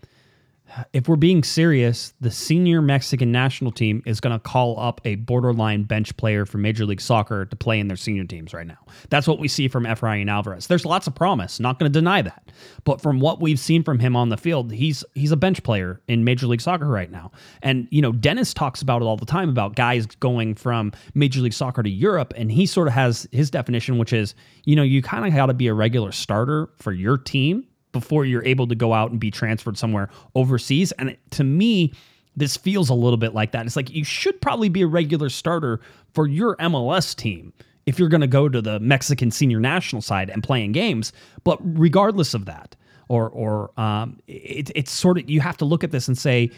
[0.94, 5.16] if we're being serious, the senior Mexican national team is going to call up a
[5.16, 8.78] borderline bench player from Major League Soccer to play in their senior teams right now.
[9.10, 10.68] That's what we see from Efrain Alvarez.
[10.68, 12.52] There's lots of promise, not going to deny that.
[12.84, 16.02] But from what we've seen from him on the field, he's he's a bench player
[16.08, 17.32] in Major League Soccer right now.
[17.62, 21.42] And you know, Dennis talks about it all the time about guys going from Major
[21.42, 24.84] League Soccer to Europe, and he sort of has his definition, which is, you know,
[24.84, 28.68] you kind of got to be a regular starter for your team before you're able
[28.68, 30.92] to go out and be transferred somewhere overseas.
[30.94, 31.94] And to me,
[32.36, 33.66] this feels a little bit like that.
[33.66, 35.82] It's like you should probably be a regular starter
[36.14, 37.54] for your MLS team
[37.86, 41.12] if you're going to go to the Mexican senior national side and playing games.
[41.44, 42.76] But regardless of that,
[43.10, 46.52] or or um, it, it's sort of you have to look at this and say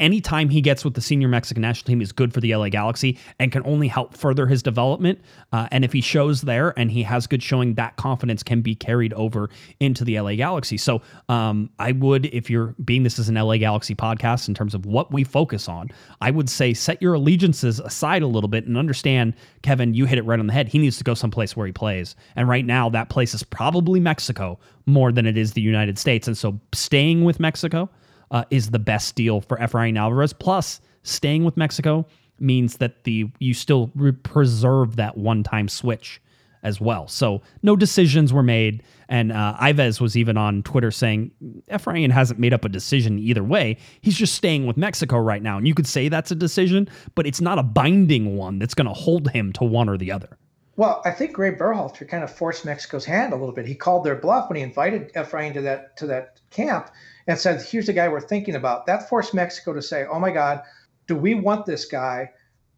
[0.00, 3.18] anytime he gets with the senior Mexican national team is good for the LA Galaxy
[3.38, 5.20] and can only help further his development.
[5.52, 8.74] Uh, and if he shows there and he has good showing, that confidence can be
[8.74, 9.48] carried over
[9.80, 10.76] into the LA Galaxy.
[10.76, 14.74] So um, I would, if you're being this is an LA Galaxy podcast in terms
[14.74, 18.66] of what we focus on, I would say set your allegiances aside a little bit
[18.66, 20.68] and understand, Kevin, you hit it right on the head.
[20.68, 22.16] He needs to go someplace where he plays.
[22.34, 26.26] And right now, that place is probably Mexico more than it is the United States.
[26.26, 27.88] And so staying with Mexico
[28.30, 30.32] uh, is the best deal for Efrain Alvarez.
[30.32, 32.06] Plus, staying with Mexico
[32.38, 36.20] means that the you still re- preserve that one-time switch
[36.62, 37.06] as well.
[37.06, 41.30] So no decisions were made, and uh, Ives was even on Twitter saying
[41.70, 43.76] Efrain hasn't made up a decision either way.
[44.00, 47.26] He's just staying with Mexico right now, and you could say that's a decision, but
[47.26, 50.36] it's not a binding one that's going to hold him to one or the other.
[50.74, 53.66] Well, I think Greg Berhalter kind of forced Mexico's hand a little bit.
[53.66, 56.90] He called their bluff when he invited Efrain to that to that camp
[57.26, 58.86] and said, here's the guy we're thinking about.
[58.86, 60.62] That forced Mexico to say, oh my God,
[61.06, 62.30] do we want this guy?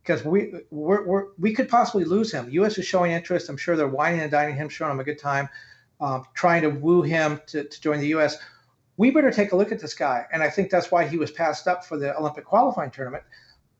[0.03, 2.49] Because we we're, we're, we could possibly lose him.
[2.51, 2.79] U.S.
[2.79, 3.49] is showing interest.
[3.49, 5.49] I'm sure they're whining and dining him, showing him a good time,
[6.01, 8.39] um, trying to woo him to, to join the U.S.
[8.97, 10.27] We better take a look at this guy.
[10.33, 13.25] And I think that's why he was passed up for the Olympic qualifying tournament.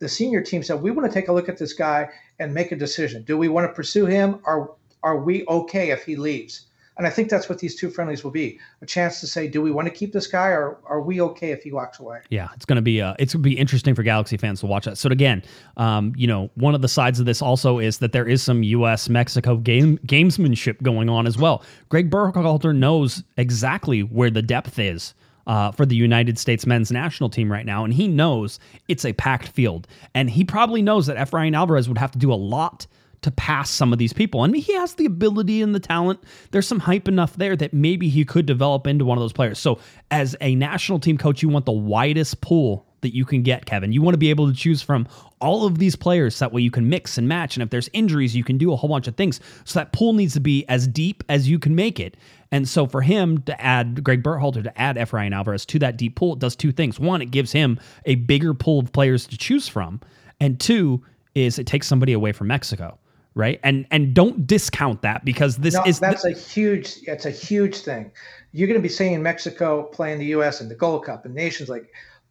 [0.01, 2.73] The senior team said, we want to take a look at this guy and make
[2.73, 3.23] a decision.
[3.25, 4.41] Do we want to pursue him?
[4.45, 6.68] Or are we okay if he leaves?
[6.99, 9.63] And I think that's what these two friendlies will be a chance to say, do
[9.63, 12.19] we want to keep this guy or are we okay if he walks away?
[12.29, 14.67] Yeah, it's going to be uh, it's going to be interesting for Galaxy fans to
[14.67, 14.99] watch that.
[14.99, 15.45] So again,
[15.77, 18.65] um, you know, one of the sides of this also is that there is some
[18.65, 19.09] U.S.
[19.09, 21.63] Mexico game gamesmanship going on as well.
[21.89, 25.15] Greg Berhalter knows exactly where the depth is.
[25.47, 27.83] Uh, for the United States men's national team right now.
[27.83, 29.89] And he knows it's a packed field.
[30.15, 32.87] And he probably knows that Efrain Alvarez would have to do a lot
[33.23, 34.45] to pass some of these people.
[34.45, 36.21] And he has the ability and the talent.
[36.51, 39.59] There's some hype enough there that maybe he could develop into one of those players.
[39.59, 39.79] So,
[40.11, 43.93] as a national team coach, you want the widest pool that you can get, Kevin.
[43.93, 45.07] You want to be able to choose from
[45.41, 46.39] all of these players.
[46.39, 47.57] That way you can mix and match.
[47.57, 49.41] And if there's injuries, you can do a whole bunch of things.
[49.65, 52.17] So that pool needs to be as deep as you can make it.
[52.51, 56.17] And so for him to add Greg Berhalter to add Efrain Alvarez to that deep
[56.17, 56.99] pool, it does two things.
[56.99, 60.01] One, it gives him a bigger pool of players to choose from.
[60.41, 61.05] And two,
[61.35, 62.99] is it takes somebody away from Mexico
[63.39, 63.61] right?
[63.63, 67.31] And and don't discount that because this no, is that's th- a huge it's a
[67.31, 68.11] huge thing.
[68.53, 70.61] You're going to be seeing Mexico playing the U.S.
[70.61, 71.91] in the Gold Cup and nations like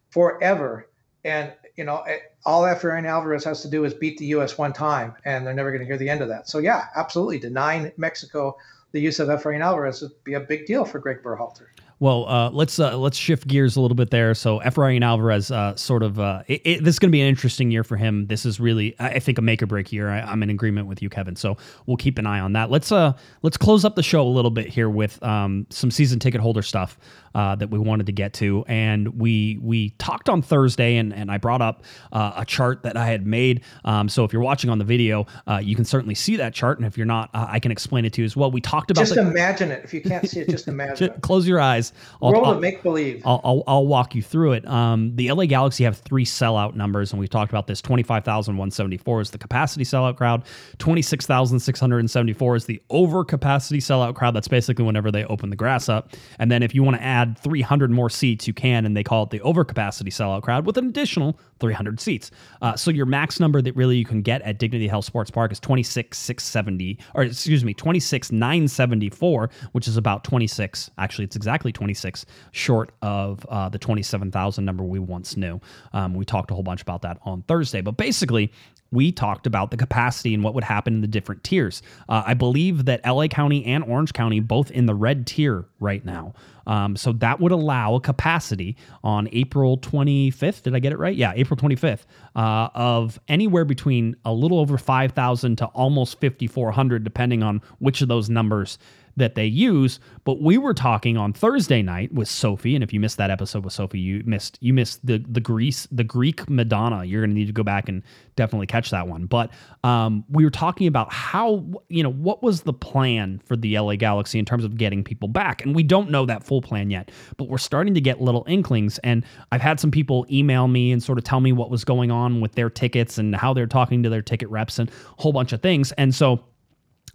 [0.10, 0.90] forever,
[1.24, 4.58] and you know eh, all Efrain Alvarez has to do is beat the U.S.
[4.58, 6.50] one time, and they're never going to hear the end of that.
[6.50, 8.58] So yeah, absolutely, denying Mexico
[8.92, 11.68] the use of Efrain Alvarez would be a big deal for Greg Berhalter.
[12.00, 14.36] Well, uh, let's uh, let's shift gears a little bit there.
[14.36, 17.28] So Efrain Alvarez, uh, sort of, uh, it, it, this is going to be an
[17.28, 18.28] interesting year for him.
[18.28, 20.10] This is really, I think, a make or break year.
[20.10, 21.36] I, am in agreement with you, Kevin.
[21.36, 22.70] So we'll keep an eye on that.
[22.70, 26.20] Let's uh let's close up the show a little bit here with um, some season
[26.20, 27.00] ticket holder stuff
[27.38, 31.30] uh, that we wanted to get to, and we we talked on Thursday, and and
[31.30, 33.62] I brought up uh, a chart that I had made.
[33.86, 36.80] Um, so if you're watching on the video, uh, you can certainly see that chart,
[36.80, 38.50] and if you're not, uh, I can explain it to you as well.
[38.50, 39.84] We talked about just the, imagine it.
[39.84, 40.96] If you can't see it, just imagine.
[41.10, 41.94] just close your eyes.
[42.24, 43.22] I'll, World I'll, of make believe.
[43.24, 44.68] I'll, I'll, I'll, walk you through it.
[44.68, 47.84] Um, the LA Galaxy have three sellout numbers, and we've talked about this.
[47.84, 50.44] Twenty five thousand one seventy four is the capacity sellout crowd.
[50.80, 54.36] Twenty six thousand six hundred and seventy four is the over capacity sellout crowd.
[54.36, 56.14] That's basically whenever they open the grass up.
[56.40, 59.04] And then if you want to add three hundred more seats, you can, and they
[59.04, 62.30] call it the overcapacity sellout crowd with an additional 300 seats.
[62.62, 65.52] Uh, so your max number that really you can get at Dignity Health Sports Park
[65.52, 70.90] is 26,670, or excuse me, 26,970 1074, which is about 26.
[70.98, 75.60] Actually, it's exactly 26 short of uh, the 27,000 number we once knew.
[75.94, 78.52] Um, we talked a whole bunch about that on Thursday, but basically,
[78.90, 81.82] we talked about the capacity and what would happen in the different tiers.
[82.08, 86.06] Uh, I believe that LA County and Orange County both in the red tier right
[86.06, 86.34] now.
[86.68, 90.64] Um, so that would allow a capacity on April 25th.
[90.64, 91.16] Did I get it right?
[91.16, 92.02] Yeah, April 25th
[92.36, 98.10] uh, of anywhere between a little over 5,000 to almost 5,400, depending on which of
[98.10, 98.78] those numbers
[99.18, 100.00] that they use.
[100.24, 103.66] But we were talking on Thursday night with Sophie, and if you missed that episode
[103.66, 107.04] with Sophie, you missed you missed the the Greece the Greek Madonna.
[107.04, 108.04] You're going to need to go back and
[108.36, 109.26] definitely catch that one.
[109.26, 109.52] But
[109.84, 113.96] um, we were talking about how you know what was the plan for the LA
[113.96, 117.12] Galaxy in terms of getting people back, and we don't know that full plan yet.
[117.38, 121.02] But we're starting to get little inklings, and I've had some people email me and
[121.02, 124.04] sort of tell me what was going on with their tickets and how they're talking
[124.04, 126.44] to their ticket reps and a whole bunch of things, and so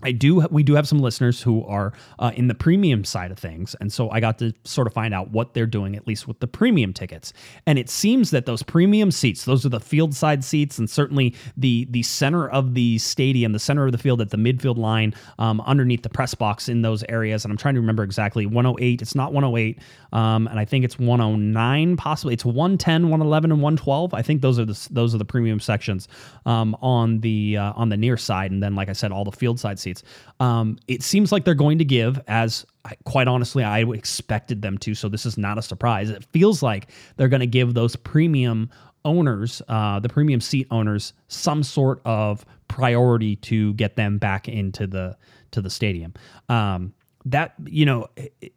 [0.02, 0.46] I do.
[0.50, 3.92] We do have some listeners who are uh, in the premium side of things, and
[3.92, 6.46] so I got to sort of find out what they're doing, at least with the
[6.46, 7.32] premium tickets.
[7.66, 11.34] And it seems that those premium seats, those are the field side seats, and certainly
[11.56, 15.14] the the center of the stadium, the center of the field at the midfield line,
[15.38, 17.44] um, underneath the press box in those areas.
[17.44, 19.02] And I'm trying to remember exactly 108.
[19.02, 19.78] It's not 108,
[20.12, 22.34] um, and I think it's 109, possibly.
[22.34, 24.14] It's 110, 111, and 112.
[24.14, 26.08] I think those are the those are the premium sections
[26.46, 29.32] um, on the uh, on the near side, and then like I said, all the
[29.32, 30.10] field side seats seats.
[30.40, 32.66] Um, it seems like they're going to give, as
[33.04, 34.94] quite honestly, I expected them to.
[34.94, 36.10] So this is not a surprise.
[36.10, 38.70] It feels like they're going to give those premium
[39.04, 44.86] owners, uh, the premium seat owners, some sort of priority to get them back into
[44.86, 45.16] the
[45.50, 46.14] to the stadium.
[46.48, 46.94] Um,
[47.26, 48.08] that you know.
[48.16, 48.52] It,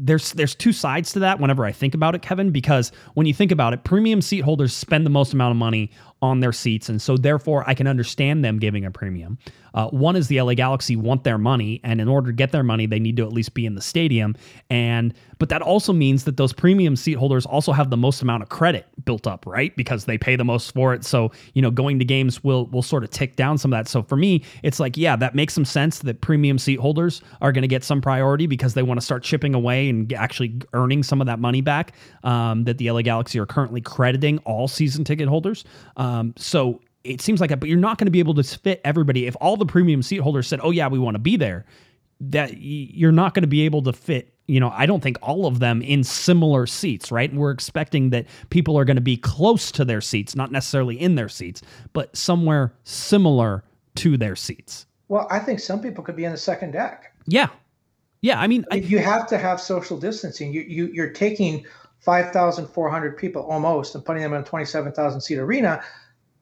[0.00, 3.34] there's there's two sides to that whenever I think about it, Kevin, because when you
[3.34, 5.90] think about it, premium seat holders spend the most amount of money
[6.20, 9.38] on their seats, and so therefore I can understand them giving a premium.
[9.74, 12.62] Uh, one is the LA Galaxy want their money, and in order to get their
[12.62, 14.34] money, they need to at least be in the stadium.
[14.70, 18.42] And but that also means that those premium seat holders also have the most amount
[18.42, 19.74] of credit built up, right?
[19.76, 21.04] Because they pay the most for it.
[21.04, 23.88] So you know, going to games will will sort of tick down some of that.
[23.88, 27.52] So for me, it's like yeah, that makes some sense that premium seat holders are
[27.52, 31.02] going to get some priority because they want to start chipping away and actually earning
[31.02, 31.92] some of that money back
[32.24, 35.64] um, that the LA Galaxy are currently crediting all season ticket holders.
[35.96, 38.42] Um, Um, so it seems like that, but you're not going to be able to
[38.42, 39.26] fit everybody.
[39.26, 41.64] If all the premium seat holders said, "Oh yeah, we want to be there,"
[42.20, 44.32] that you're not going to be able to fit.
[44.46, 47.32] You know, I don't think all of them in similar seats, right?
[47.32, 51.16] We're expecting that people are going to be close to their seats, not necessarily in
[51.16, 51.60] their seats,
[51.92, 53.62] but somewhere similar
[53.96, 54.86] to their seats.
[55.08, 57.14] Well, I think some people could be in the second deck.
[57.26, 57.48] Yeah,
[58.22, 58.40] yeah.
[58.40, 60.52] I mean, I, you have to have social distancing.
[60.52, 61.66] You you you're taking
[62.00, 65.82] 5,400 people almost and putting them in a 27,000 seat arena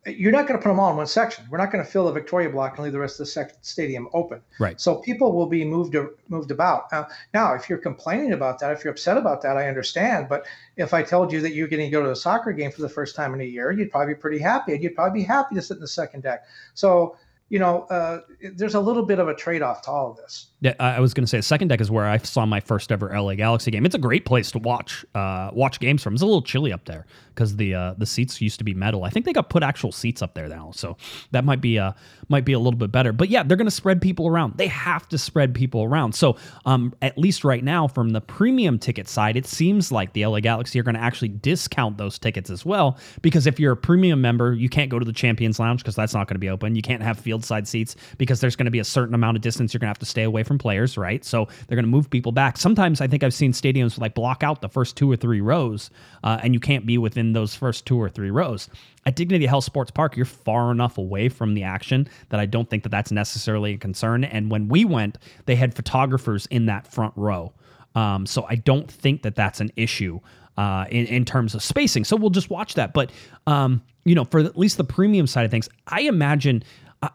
[0.06, 1.44] you're not going to put them all in one section.
[1.50, 3.56] We're not going to fill the Victoria block and leave the rest of the sec-
[3.62, 4.40] stadium open.
[4.60, 4.80] Right.
[4.80, 5.96] So people will be moved
[6.28, 6.92] moved about.
[6.92, 7.04] Uh,
[7.34, 10.28] now, if you're complaining about that, if you're upset about that, I understand.
[10.28, 10.46] But
[10.76, 12.88] if I told you that you're going to go to a soccer game for the
[12.88, 15.56] first time in a year, you'd probably be pretty happy, and you'd probably be happy
[15.56, 16.44] to sit in the second deck.
[16.74, 17.16] So
[17.48, 18.20] you know, uh,
[18.56, 20.48] there's a little bit of a trade off to all of this.
[20.60, 23.08] Yeah, I was going to say, second deck is where I saw my first ever
[23.08, 23.86] LA Galaxy game.
[23.86, 26.14] It's a great place to watch uh, watch games from.
[26.14, 29.04] It's a little chilly up there because the uh, the seats used to be metal.
[29.04, 30.96] I think they got put actual seats up there now, so
[31.30, 31.92] that might be uh
[32.28, 33.12] might be a little bit better.
[33.12, 34.56] But yeah, they're going to spread people around.
[34.56, 36.14] They have to spread people around.
[36.14, 40.26] So um, at least right now, from the premium ticket side, it seems like the
[40.26, 42.98] LA Galaxy are going to actually discount those tickets as well.
[43.22, 46.14] Because if you're a premium member, you can't go to the Champions Lounge because that's
[46.14, 46.74] not going to be open.
[46.74, 49.42] You can't have field side seats because there's going to be a certain amount of
[49.42, 51.24] distance you're going to have to stay away from players, right?
[51.24, 52.56] So they're going to move people back.
[52.56, 55.90] Sometimes I think I've seen stadiums like block out the first two or three rows,
[56.24, 58.68] uh, and you can't be within those first two or three rows.
[59.04, 62.68] At Dignity Health Sports Park, you're far enough away from the action that I don't
[62.68, 64.24] think that that's necessarily a concern.
[64.24, 67.52] And when we went, they had photographers in that front row.
[67.94, 70.20] Um, so I don't think that that's an issue
[70.56, 72.04] uh, in, in terms of spacing.
[72.04, 72.92] So we'll just watch that.
[72.92, 73.12] But,
[73.46, 76.62] um, you know, for at least the premium side of things, I imagine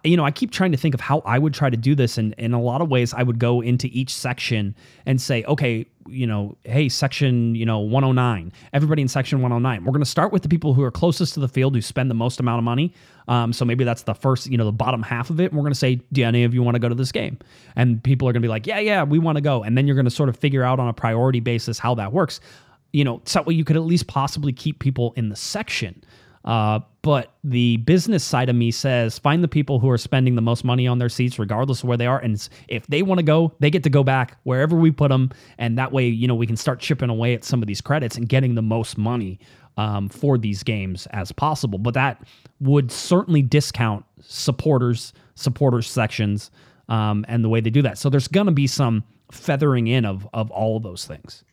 [0.03, 2.17] you know, I keep trying to think of how I would try to do this.
[2.17, 4.75] And in a lot of ways, I would go into each section
[5.05, 9.83] and say, okay, you know, hey, section, you know, 109, everybody in section 109.
[9.83, 12.09] We're going to start with the people who are closest to the field who spend
[12.09, 12.93] the most amount of money.
[13.27, 15.51] Um, so maybe that's the first, you know, the bottom half of it.
[15.51, 17.39] And we're going to say, do any of you want to go to this game?
[17.75, 19.63] And people are going to be like, yeah, yeah, we want to go.
[19.63, 22.13] And then you're going to sort of figure out on a priority basis how that
[22.13, 22.39] works.
[22.93, 26.03] You know, so you could at least possibly keep people in the section.
[26.45, 30.41] Uh, but the business side of me says find the people who are spending the
[30.41, 32.19] most money on their seats, regardless of where they are.
[32.19, 35.31] And if they want to go, they get to go back wherever we put them.
[35.57, 38.17] And that way, you know, we can start chipping away at some of these credits
[38.17, 39.39] and getting the most money
[39.77, 41.79] um, for these games as possible.
[41.79, 42.23] But that
[42.59, 46.51] would certainly discount supporters, supporters sections.
[46.89, 47.97] um, and the way they do that.
[47.97, 51.43] So there's going to be some feathering in of of all of those things.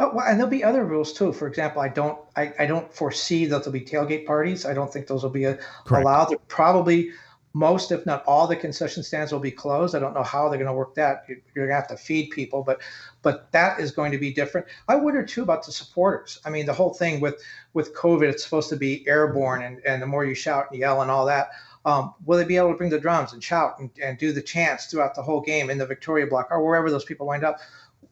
[0.00, 1.32] Oh, well, and there'll be other rules too.
[1.32, 4.64] For example, I don't I, I don't foresee that there'll be tailgate parties.
[4.64, 5.58] I don't think those will be a,
[5.90, 6.26] allowed.
[6.26, 7.10] There probably
[7.52, 9.94] most, if not all, the concession stands will be closed.
[9.94, 11.24] I don't know how they're going to work that.
[11.26, 12.80] You're going to have to feed people, but
[13.22, 14.68] but that is going to be different.
[14.86, 16.38] I wonder too about the supporters.
[16.44, 17.42] I mean, the whole thing with
[17.72, 21.02] with COVID, it's supposed to be airborne, and and the more you shout and yell
[21.02, 21.50] and all that.
[21.84, 24.42] Um, will they be able to bring the drums and shout and, and do the
[24.42, 27.60] chants throughout the whole game in the Victoria block or wherever those people wind up?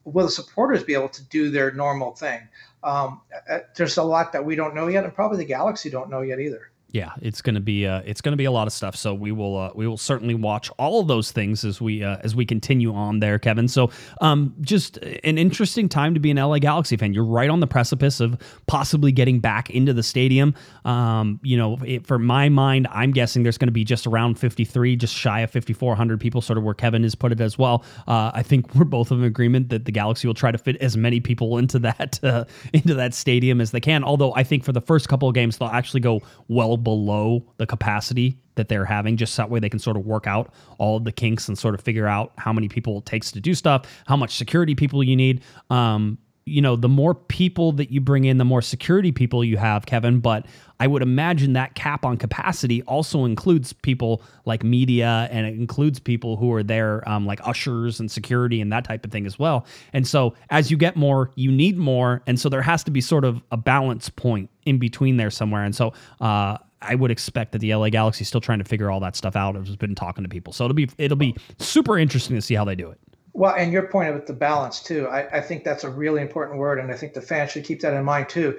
[0.07, 2.41] Will the supporters be able to do their normal thing?
[2.83, 6.09] Um, uh, there's a lot that we don't know yet, and probably the Galaxy don't
[6.09, 8.97] know yet either yeah, it's to be uh, it's to be a lot of stuff.
[8.97, 12.17] So we will uh, we will certainly watch all of those things as we uh,
[12.25, 13.69] as we continue on there, Kevin.
[13.69, 13.91] So
[14.23, 17.13] um, just an interesting time to be an LA Galaxy fan.
[17.13, 20.55] You're right on the precipice of possibly getting back into the stadium.
[20.87, 24.39] Um, you know, it, for my mind, I'm guessing there's going to be just around
[24.39, 27.85] 53, just shy of 5,400 people, sort of where Kevin has put it as well.
[28.09, 30.97] Uh, I think we're both of agreement that the Galaxy will try to fit as
[30.97, 34.03] many people into that uh, into that stadium as they can.
[34.03, 37.67] Although I think for the first couple of games they'll actually go well below the
[37.67, 41.11] capacity that they're having, just that way they can sort of work out all the
[41.11, 44.17] kinks and sort of figure out how many people it takes to do stuff, how
[44.17, 45.43] much security people you need.
[45.69, 46.17] Um,
[46.49, 49.85] you know, the more people that you bring in, the more security people you have,
[49.85, 50.21] Kevin.
[50.21, 50.47] But
[50.79, 55.99] I would imagine that cap on capacity also includes people like media and it includes
[55.99, 59.41] people who are there, um, like ushers and security and that type of thing as
[59.41, 59.67] well.
[59.93, 62.23] And so as you get more, you need more.
[62.29, 65.65] And so there has to be sort of a balance point in between there somewhere.
[65.65, 66.59] And so, uh,
[66.89, 69.37] I would expect that the LA Galaxy is still trying to figure all that stuff
[69.37, 69.57] out.
[69.57, 72.65] I've been talking to people, so it'll be it'll be super interesting to see how
[72.65, 72.99] they do it.
[73.33, 76.59] Well, and your point about the balance too, I, I, think that's a really important
[76.59, 78.59] word, and I think the fans should keep that in mind too.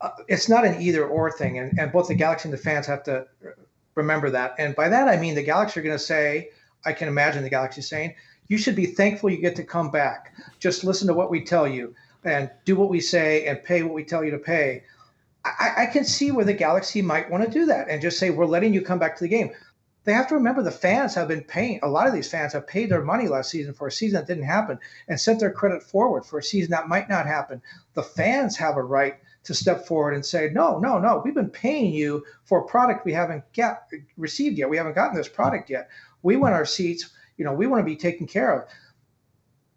[0.00, 2.84] Uh, it's not an either or thing, and, and both the Galaxy and the fans
[2.86, 3.26] have to
[3.94, 4.56] remember that.
[4.58, 6.50] And by that, I mean the Galaxy are going to say,
[6.84, 8.14] I can imagine the Galaxy saying,
[8.48, 10.34] you should be thankful you get to come back.
[10.58, 11.94] Just listen to what we tell you
[12.24, 14.82] and do what we say and pay what we tell you to pay.
[15.58, 18.30] I, I can see where the Galaxy might want to do that and just say,
[18.30, 19.52] we're letting you come back to the game
[20.08, 21.80] they have to remember the fans have been paying.
[21.82, 24.26] A lot of these fans have paid their money last season for a season that
[24.26, 27.60] didn't happen and sent their credit forward for a season that might not happen.
[27.92, 31.50] The fans have a right to step forward and say, no, no, no, we've been
[31.50, 33.86] paying you for a product we haven't get,
[34.16, 34.70] received yet.
[34.70, 35.90] We haven't gotten this product yet.
[36.22, 37.10] We want our seats.
[37.36, 38.68] You know, we want to be taken care of.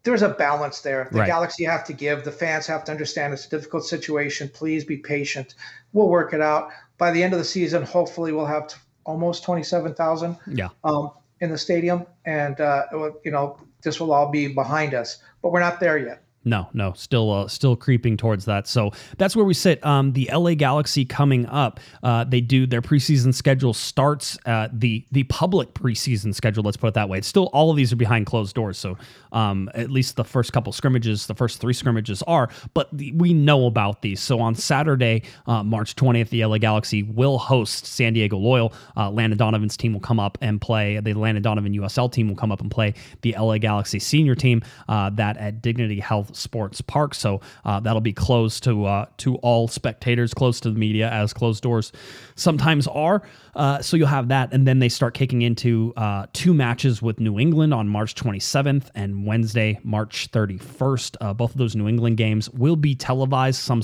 [0.04, 1.08] There's a balance there.
[1.12, 1.28] The right.
[1.28, 2.24] Galaxy have to give.
[2.24, 4.50] The fans have to understand it's a difficult situation.
[4.50, 5.56] Please be patient.
[5.94, 6.70] We'll work it out.
[6.98, 8.74] By the end of the season, hopefully, we'll have
[9.04, 10.70] almost 27,000 yeah.
[10.84, 12.06] um, in the stadium.
[12.26, 12.84] And, uh,
[13.24, 16.24] you know, this will all be behind us, but we're not there yet.
[16.44, 18.68] No, no, still uh, still creeping towards that.
[18.68, 19.84] So that's where we sit.
[19.86, 21.80] Um, the LA Galaxy coming up.
[22.02, 26.64] Uh, they do their preseason schedule starts uh, the the public preseason schedule.
[26.64, 27.20] Let's put it that way.
[27.20, 28.80] It's still all of these are behind closed doors.
[28.80, 28.98] So
[29.32, 32.50] um, at least the first couple scrimmages, the first three scrimmages are.
[32.74, 34.20] But the, we know about these.
[34.20, 38.74] So on Saturday, uh, March twentieth, the LA Galaxy will host San Diego Loyal.
[38.98, 41.00] Uh, Landon Donovan's team will come up and play.
[41.00, 44.64] The Landon Donovan USL team will come up and play the LA Galaxy senior team.
[44.90, 47.16] Uh, that at Dignity Health Sports Park.
[47.16, 51.34] So uh, that'll be closed to uh, to all spectators, close to the media, as
[51.34, 51.92] closed doors
[52.36, 53.24] sometimes are.
[53.56, 57.20] Uh, so you'll have that, and then they start kicking into uh, two matches with
[57.20, 61.18] New England on March 27th and Wednesday, March 31st.
[61.20, 63.82] Uh, both of those New England games will be televised some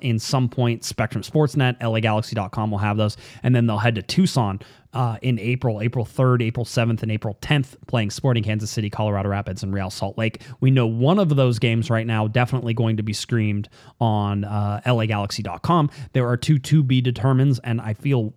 [0.00, 0.84] in some point.
[0.84, 4.60] Spectrum Sportsnet, LAGalaxy.com will have those, and then they'll head to Tucson
[4.92, 9.28] uh, in April, April 3rd, April 7th, and April 10th, playing Sporting Kansas City, Colorado
[9.28, 10.42] Rapids, and Real Salt Lake.
[10.60, 13.68] We know one of those games right now definitely going to be screamed
[14.00, 15.90] on uh, LAGalaxy.com.
[16.12, 18.34] There are two to be determines, and I feel,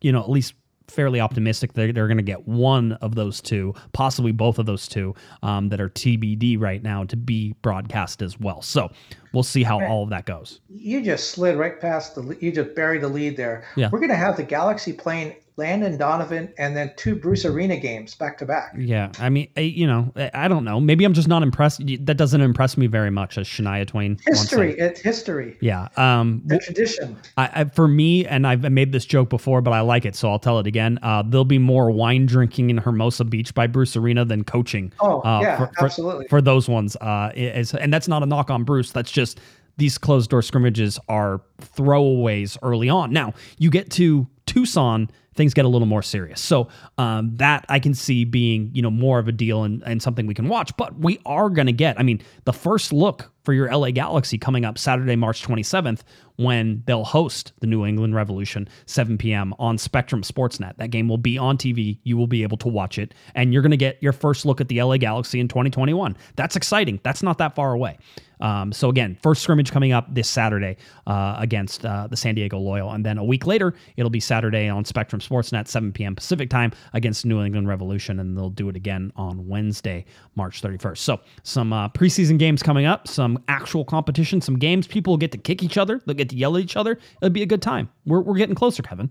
[0.00, 0.54] you know, at least
[0.90, 4.88] fairly optimistic that they're going to get one of those two, possibly both of those
[4.88, 8.62] two um, that are TBD right now to be broadcast as well.
[8.62, 8.90] So
[9.38, 10.58] we'll see how all of that goes.
[10.68, 13.64] You just slid right past the, you just buried the lead there.
[13.76, 13.88] Yeah.
[13.92, 18.14] We're going to have the Galaxy playing Landon Donovan, and then two Bruce Arena games
[18.14, 18.74] back to back.
[18.78, 20.78] Yeah, I mean, you know, I don't know.
[20.78, 21.82] Maybe I'm just not impressed.
[21.84, 24.18] That doesn't impress me very much as Shania Twain.
[24.24, 25.58] History, it's history.
[25.60, 27.16] Yeah, um, the tradition.
[27.36, 30.30] I, I, for me, and I've made this joke before, but I like it, so
[30.30, 31.00] I'll tell it again.
[31.02, 34.92] Uh, there'll be more wine drinking in Hermosa Beach by Bruce Arena than coaching.
[35.00, 36.26] Oh, uh, yeah, for, absolutely.
[36.26, 38.92] For, for those ones, uh, is, and that's not a knock on Bruce.
[38.92, 39.27] That's just
[39.76, 43.12] these closed door scrimmages are throwaways early on.
[43.12, 46.42] Now you get to Tucson things get a little more serious.
[46.42, 46.68] So
[46.98, 50.26] um, that I can see being you know more of a deal and, and something
[50.26, 50.76] we can watch.
[50.76, 51.98] But we are going to get.
[51.98, 56.02] I mean, the first look for your LA Galaxy coming up Saturday, March 27th,
[56.36, 59.54] when they'll host the New England Revolution, 7 p.m.
[59.58, 60.76] on Spectrum Sportsnet.
[60.76, 61.98] That game will be on TV.
[62.02, 64.60] You will be able to watch it, and you're going to get your first look
[64.60, 66.14] at the LA Galaxy in 2021.
[66.36, 67.00] That's exciting.
[67.02, 67.96] That's not that far away.
[68.40, 70.76] Um, so again, first scrimmage coming up this Saturday
[71.06, 74.68] uh, against uh, the San Diego Loyal, and then a week later it'll be Saturday
[74.68, 76.14] on Spectrum Sportsnet, 7 p.m.
[76.14, 80.04] Pacific time against New England Revolution, and they'll do it again on Wednesday,
[80.34, 80.98] March 31st.
[80.98, 85.32] So some uh, preseason games coming up, some actual competition, some games people will get
[85.32, 86.98] to kick each other, they'll get to yell at each other.
[87.20, 87.88] It'll be a good time.
[88.06, 89.10] We're we're getting closer, Kevin.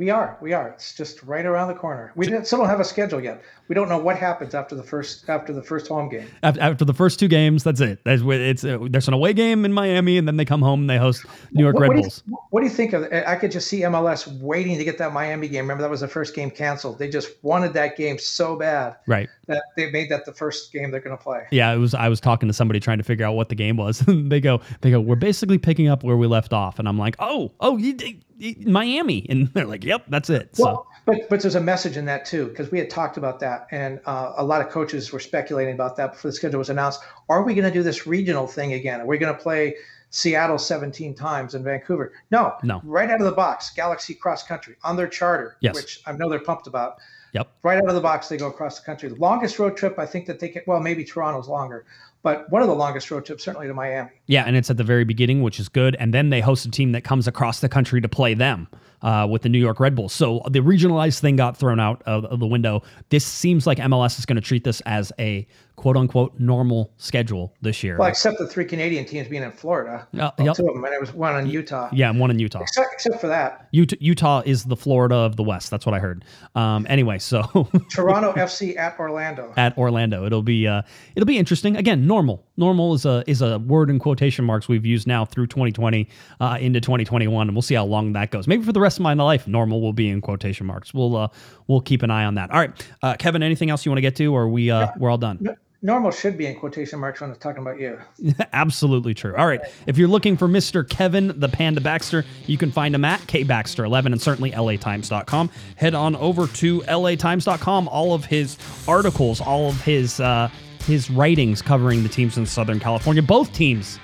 [0.00, 0.38] We are.
[0.40, 0.68] We are.
[0.70, 2.10] It's just right around the corner.
[2.16, 3.42] We still don't have a schedule yet.
[3.68, 6.26] We don't know what happens after the first after the first home game.
[6.42, 8.02] After, the first two games, that's it.
[8.04, 10.88] That's it's uh, there's an away game in Miami, and then they come home and
[10.88, 12.22] they host New York what, Red what Bulls.
[12.22, 13.12] Do you, what do you think of?
[13.12, 15.64] I could just see MLS waiting to get that Miami game.
[15.64, 16.98] Remember that was the first game canceled.
[16.98, 19.28] They just wanted that game so bad, right?
[19.48, 21.46] That they made that the first game they're going to play.
[21.50, 21.92] Yeah, it was.
[21.92, 23.98] I was talking to somebody trying to figure out what the game was.
[24.08, 27.16] they go, they go, we're basically picking up where we left off, and I'm like,
[27.18, 28.18] oh, oh, you, you,
[28.64, 30.56] Miami, and they're like, yep, that's it.
[30.56, 30.64] So.
[30.64, 33.66] Well, but but there's a message in that too because we had talked about that,
[33.70, 37.00] and uh, a lot of coaches were speculating about that before the schedule was announced.
[37.28, 39.00] Are we going to do this regional thing again?
[39.00, 39.76] Are we going to play
[40.10, 42.12] Seattle 17 times in Vancouver?
[42.30, 42.80] No, no.
[42.84, 45.74] Right out of the box, Galaxy cross country on their charter, yes.
[45.74, 46.98] which I know they're pumped about.
[47.32, 47.48] Yep.
[47.62, 49.08] Right out of the box, they go across the country.
[49.08, 50.62] The longest road trip I think that they can.
[50.66, 51.84] Well, maybe Toronto's longer,
[52.22, 54.10] but one of the longest road trips certainly to Miami.
[54.26, 55.96] Yeah, and it's at the very beginning, which is good.
[55.98, 58.68] And then they host a team that comes across the country to play them
[59.02, 60.12] uh, with the New York Red Bulls.
[60.12, 62.82] So the regionalized thing got thrown out of, of the window.
[63.08, 65.46] This seems like MLS is going to treat this as a
[65.80, 67.96] quote unquote normal schedule this year.
[67.96, 70.06] Well, except the three Canadian teams being in Florida.
[70.12, 70.54] Uh, well, yep.
[70.54, 71.88] Two of them, and it was one in Utah.
[71.90, 72.60] Yeah, and one in Utah.
[72.60, 75.70] Except, except for that, Utah, Utah is the Florida of the West.
[75.70, 76.26] That's what I heard.
[76.54, 77.42] Um, anyway, so
[77.90, 79.54] Toronto FC at Orlando.
[79.56, 80.82] At Orlando, it'll be uh,
[81.16, 81.76] it'll be interesting.
[81.76, 82.44] Again, normal.
[82.58, 86.06] Normal is a is a word in quotation marks we've used now through 2020
[86.40, 88.46] uh, into 2021, and we'll see how long that goes.
[88.46, 90.92] Maybe for the rest of my life, normal will be in quotation marks.
[90.94, 91.28] We'll uh,
[91.66, 92.50] we'll keep an eye on that.
[92.50, 93.42] All right, uh, Kevin.
[93.42, 95.56] Anything else you want to get to, or we uh, we're all done?
[95.82, 97.98] normal should be in quotation marks when it's talking about you.
[98.52, 99.34] Absolutely true.
[99.36, 99.60] All right.
[99.86, 100.88] If you're looking for Mr.
[100.88, 105.50] Kevin the Panda Baxter, you can find him at kbaxter11 and certainly latimes.com.
[105.76, 107.88] Head on over to latimes.com.
[107.88, 110.50] All of his articles, all of his uh,
[110.86, 113.98] his writings covering the teams in Southern California, both teams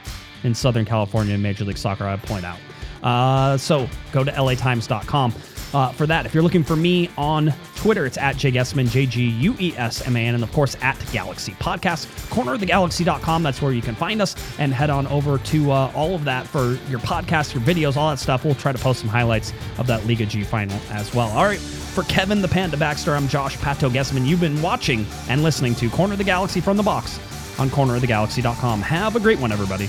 [0.44, 2.58] in Southern California in Major League Soccer, I point out.
[3.02, 5.32] Uh, so go to latimes.com
[5.74, 6.26] uh, for that.
[6.26, 9.74] If you're looking for me on Twitter, it's at Jay Guesman, J G U E
[9.76, 13.42] S M A N, and of course at Galaxy Podcast, cornerofthegalaxy.com.
[13.42, 16.46] That's where you can find us and head on over to uh, all of that
[16.46, 18.44] for your podcast, your videos, all that stuff.
[18.44, 21.28] We'll try to post some highlights of that Liga G final as well.
[21.30, 21.60] All right.
[21.60, 24.26] For Kevin the Panda Baxter, I'm Josh Pato Guesman.
[24.26, 27.18] You've been watching and listening to Corner of the Galaxy from the box
[27.58, 28.82] on cornerofthegalaxy.com.
[28.82, 29.88] Have a great one, everybody.